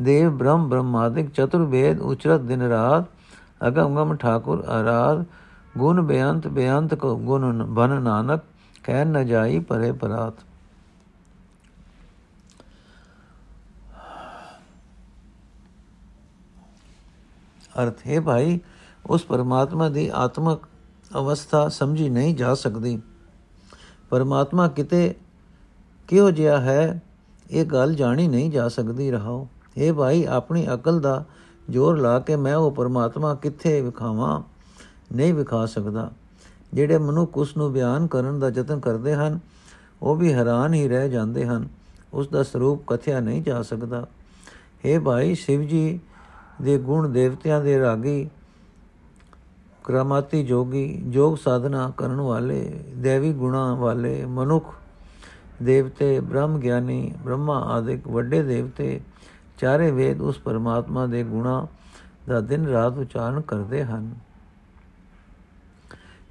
[0.00, 3.04] ਦੇਵ ਬ੍ਰਹਮ ਬ੍ਰਹਮਾਦਿਕ, ਚਤੁਰਵੇਦ ਉਚਰਤ ਦਿਨ ਰਾਤ,
[3.66, 5.24] ਅਗਮ ਗਮ ਠਾਕੁਰ ਆਰਾਧ,
[5.78, 8.40] ਗੁਣ ਬੇਅੰਤ ਬੇਅੰਤ ਕੋ ਗੁਣ ਬਨ ਨਾਨਕ,
[8.84, 10.34] ਕਹਿ ਨ ਜਾਈ ਪਰੇ ਪਰਾਤ।
[17.82, 18.60] ਅਰਥ, ਹੈ ਭਾਈ,
[19.06, 20.68] ਉਸ ਪਰਮਾਤਮਾ ਦੀ ਆਤਮਕ
[21.18, 23.00] ਅਵਸਥਾ ਸਮਝੀ ਨਹੀਂ ਜਾ ਸਕਦੀ।
[24.10, 25.14] ਪਰਮਾਤਮਾ ਕਿਤੇ
[26.12, 27.02] ਕਿਹੋ ਜਿਹਾ ਹੈ?
[27.50, 31.24] ਇਹ ਗੱਲ ਜਾਣੀ ਨਹੀਂ ਜਾ ਸਕਦੀ, ਰਹਾਓ। ਇਹ ਭਾਈ ਆਪਣੀ ਅਕਲ ਦਾ
[31.70, 34.42] ਜ਼ੋਰ ਲਾ ਕੇ ਮੈਂ ਉਹ ਪਰਮਾਤਮਾ ਕਿੱਥੇ ਵਿਖਾਵਾਂ?
[35.16, 36.10] ਨਹੀਂ ਵਿਖਾ ਸਕਦਾ।
[36.74, 39.40] ਜਿਹੜੇ ਮਨੁੱਖ ਉਸ ਨੂੰ ਬਿਆਨ ਕਰਨ ਦਾ ਯਤਨ ਕਰਦੇ ਹਨ,
[40.02, 41.68] ਉਹ ਵੀ ਹੈਰਾਨ ਹੀ ਰਹਿ ਜਾਂਦੇ ਹਨ।
[42.14, 44.06] ਉਸ ਦਾ ਸਰੂਪ ਕਥਿਆ ਨਹੀਂ ਜਾ ਸਕਦਾ।
[44.86, 46.00] हे ਭਾਈ ਸ਼ਿਵ ਜੀ
[46.62, 48.30] ਦੇ ਗੁਣ ਦੇਵਤਿਆਂ ਦੇ ਰਾਗੀ,
[49.84, 54.66] ਕ੍ਰਮਾਤੀ ਜੋਗੀ, ਜੋਗ ਸਾਧਨਾ ਕਰਨ ਵਾਲੇ, ਦੇਵੀ ਗੁਣਾ ਵਾਲੇ ਮਨੁੱਖ
[55.62, 59.00] ਦੇਵਤੇ, ਬ੍ਰਹਮ ਗਿਆਨੀ, ਬ੍ਰਹਮਾ ਆਦਿਕ ਵੱਡੇ ਦੇਵਤੇ,
[59.58, 61.66] ਚਾਰੇ ਵੇਦ ਉਸ ਪਰਮਾਤਮਾ ਦੇ ਗੁਣਾ
[62.28, 64.14] ਦਾ ਦਿਨ ਰਾਤ ਉਚਾਰਨ ਕਰਦੇ ਹਨ।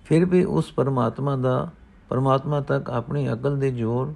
[0.05, 1.69] ਫਿਰ ਵੀ ਉਸ ਪਰਮਾਤਮਾ ਦਾ,
[2.09, 4.13] ਪਰਮਾਤਮਾ ਤੱਕ ਆਪਣੀ ਅਕਲ ਦੇ ਜੋਰ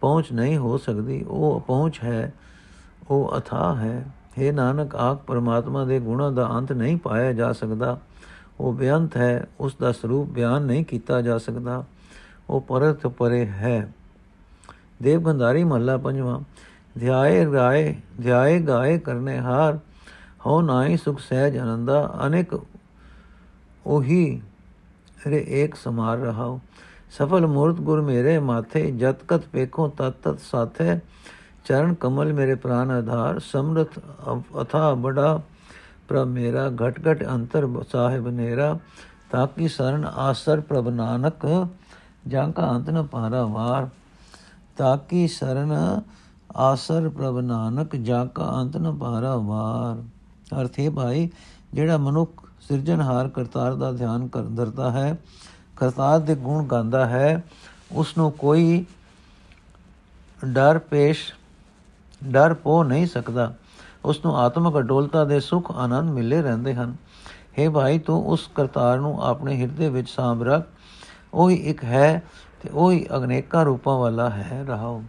[0.00, 2.32] ਪਹੁੰਚ ਨਹੀਂ ਹੋ ਸਕਦੀ। ਉਹ ਪਹੁੰਚ ਹੈ,
[3.10, 4.06] ਉਹ ਅਥਾ ਹੈ।
[4.38, 8.00] हे ਨਾਨਕ, ਆਖ, ਪਰਮਾਤਮਾ ਦੇ ਗੁਣਾਂ ਦਾ ਅੰਤ ਨਹੀਂ ਪਾਇਆ ਜਾ ਸਕਦਾ।
[8.60, 11.84] ਉਹ ਬੇਅੰਤ ਹੈ, ਉਸ ਦਾ ਸਰੂਪ ਬਿਆਨ ਨਹੀਂ ਕੀਤਾ ਜਾ ਸਕਦਾ।
[12.48, 13.92] ਉਹ ਪਰਤ ਪਰੇ ਹੈ।
[15.02, 16.40] ਦੇਵ ਗੰਧਾਰੀ ਮਹੱਲਾ ਪੰਜਵਾਂ,
[16.98, 19.78] ਧਿਆਏ ਗਾਏ ਧਿਆਏ ਗਾਏ ਕਰਨੇ ਹਾਰ
[20.46, 22.54] ਹੋ ਨਾਹੀ ਸੁਖ ਸਹਿਜ ਆਨੰਦਾ, ਅਨੇਕ
[23.86, 24.40] ਉਹੀ
[25.26, 26.60] ਰੇ ਏਕ ਸਮਾਰ ਰਹਾਓ
[27.10, 30.98] ਸਫਲ ਮੂਰਤ ਗੁਰ ਮੇਰੇ ਮਾਥੇ ਜਤਕਤ ਪੇਖੋ ਤਤ ਤਤ ਸਾਥੇ,
[31.64, 33.98] ਚਰਨ ਕਮਲ ਮੇਰੇ ਪ੍ਰਾਨ ਆਧਾਰ, ਸਮਰਥ
[34.62, 35.40] ਅਥਾ ਬੜਾ
[36.08, 38.78] ਪ੍ਰਭ ਮੇਰਾ, ਘਟ ਘਟ ਅੰਤਰ ਸਾਹਿਬ ਨੇਰਾ
[39.30, 41.46] ਤਾਕੀ ਸਰਨ ਆਸਰ ਪ੍ਰਭ ਨਾਨਕ
[42.28, 43.88] ਜਾਂ ਕਾ ਅੰਤ ਨ ਪਾਰਾ ਵਾਰ
[44.76, 46.00] ਤਾਕੀ ਸਰਨ
[46.56, 50.02] ਆਸਰ ਪ੍ਰਭ ਨਾਨਕ ਜਾਂ ਕਾ ਅੰਤ ਨ ਪਾਰਾ ਵਾਰ?
[50.60, 51.30] ਅਰਥੇ ਭਾਈ,
[51.74, 55.18] ਜਿਹੜਾ ਮਨੁੱਖ ਸਿਰਜਣਹਾਰ ਕਰਤਾਰ ਦਾ ਧਿਆਨ ਕਰਦਾ ਹੈ,
[55.76, 57.44] ਕਰਤਾਰ ਦੇ ਗੁਣ ਗਾਉਂਦਾ ਹੈ
[57.92, 58.86] ਉਸ ਨੂੰ ਕੋਈ
[60.44, 61.34] ਡਰ ਪੇਸ਼,
[62.24, 63.54] ਡਰ ਪੋ ਨਹੀਂ ਸਕਦਾ।
[64.04, 66.96] ਉਸ ਨੂੰ ਆਤਮਿਕ ਅਡੋਲਤਾ ਦੇ ਸੁਖ ਆਨੰਦ ਮਿਲੇ ਰਹਿੰਦੇ ਹਨ।
[67.58, 70.68] हे ਭਾਈ, ਤੂੰ ਉਸ ਕਰਤਾਰ ਨੂੰ ਆਪਣੇ ਹਿਰਦੇ ਵਿੱਚ ਸਾਂਭ ਰੱਖ
[71.34, 72.22] ਉਹੀ ਇੱਕ ਹੈ
[72.62, 75.02] ਤੇ ਉਹੀ ਅਗਨੇਕਾਂ ਰੂਪਾਂ ਵਾਲਾ ਹੈ ਰਹਾਓ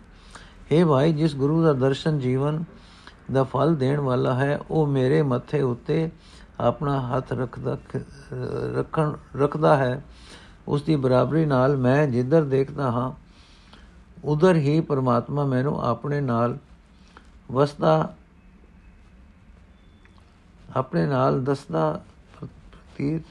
[0.71, 2.63] हे ਭਾਈ, ਜਿਸ ਗੁਰੂ ਦਾ ਦਰਸ਼ਨ ਜੀਵਨ
[3.31, 6.09] ਦਾ ਫਲ ਦੇਣ ਵਾਲਾ ਹੈ, ਉਹ ਮੇਰੇ ਮੱਥੇ ਉੱਤੇ
[6.59, 7.77] ਆਪਣਾ ਹੱਥ ਰੱਖਦਾ,
[8.75, 10.01] ਰੱਖਣ, ਰੱਖਦਾ ਹੈ।
[10.67, 13.11] ਉਸ ਦੀ ਬਰਾਬਰੀ ਨਾਲ ਮੈਂ ਜਿੱਧਰ ਦੇਖਦਾ ਹਾਂ,
[14.23, 16.57] ਉਧਰ ਹੀ ਪਰਮਾਤਮਾ ਮੈਨੂੰ ਆਪਣੇ ਨਾਲ
[17.51, 18.13] ਵਸਦਾ,
[20.75, 22.01] ਆਪਣੇ ਨਾਲ ਦਸਦਾ
[22.33, 23.25] ਪ੍ਰਤੀਤ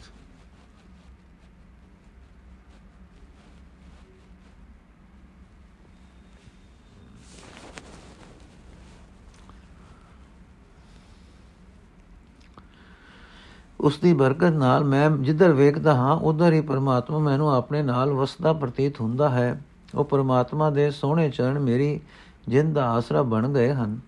[13.85, 18.53] ਉਸ ਦੀ ਬਰਕਤ ਨਾਲ ਮੈਂ ਜਿੱਧਰ ਵੇਖਦਾ ਹਾਂ, ਉਧਰ ਹੀ ਪਰਮਾਤਮਾ ਮੈਨੂੰ ਆਪਣੇ ਨਾਲ ਵਸਦਾ
[18.53, 19.63] ਪ੍ਰਤੀਤ ਹੁੰਦਾ ਹੈ।
[19.95, 22.01] ਉਹ ਪਰਮਾਤਮਾ ਦੇ ਸੋਹਣੇ ਚਰਨ ਮੇਰੀ
[22.49, 24.01] ਜਿੰਦ ਦਾ ਆਸਰਾ ਬਣ ਗਏ ਹਨ।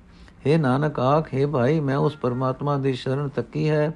[0.47, 3.95] हे ਨਾਨਕ ਆਖੇ ਭਾਈ, ਮੈਂ ਉਸ ਪਰਮਾਤਮਾ ਦੀ ਸ਼ਰਨ ਤੱਕੀ ਹੈ।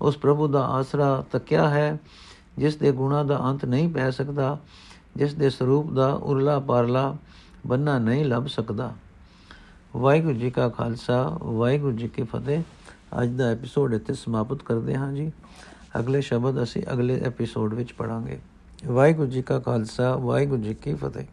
[0.00, 1.98] ਉਸ ਪ੍ਰਭੂ ਦਾ ਆਸਰਾ ਤੱਕਿਆ ਹੈ,
[2.58, 4.58] ਜਿਸ ਦੇ ਗੁਣਾ ਦਾ ਅੰਤ ਨਹੀਂ ਪੈ ਸਕਦਾ,
[5.16, 7.16] ਜਿਸ ਦੇ ਸਰੂਪ ਦਾ ਉਰਲਾ ਪਰਲਾ
[7.66, 8.92] ਬੰਨਾ ਨਹੀਂ ਲੱਭ ਸਕਦਾ।
[9.96, 12.62] ਵਾਹਿਗੁਰੂ ਜੀ ਕਾ ਖਾਲਸਾ, ਵਾਹਿਗੁਰੂ ਜੀ ਕੀ ਫਤਿਹ।
[13.22, 15.32] ਅੱਜ ਦਾ ਐਪੀਸੋਡ ਇੱਥੇ ਸਮਾਪਤ ਕਰਦੇ ਹਾਂ ਜੀ।
[15.98, 18.38] ਅਗਲੇ ਸ਼ਬਦ ਅਸੀਂ ਅਗਲੇ ਐਪੀਸੋਡ ਵਿੱਚ ਪੜਾਂਗੇ
[18.86, 21.26] ਵਾਹਿਗੁਰੂ ਜੀ ਕਾ ਖਾਲਸਾ, ਵਾਹਿਗੁਰੂ ਜੀ ਕੀ ਫਤਿਹ।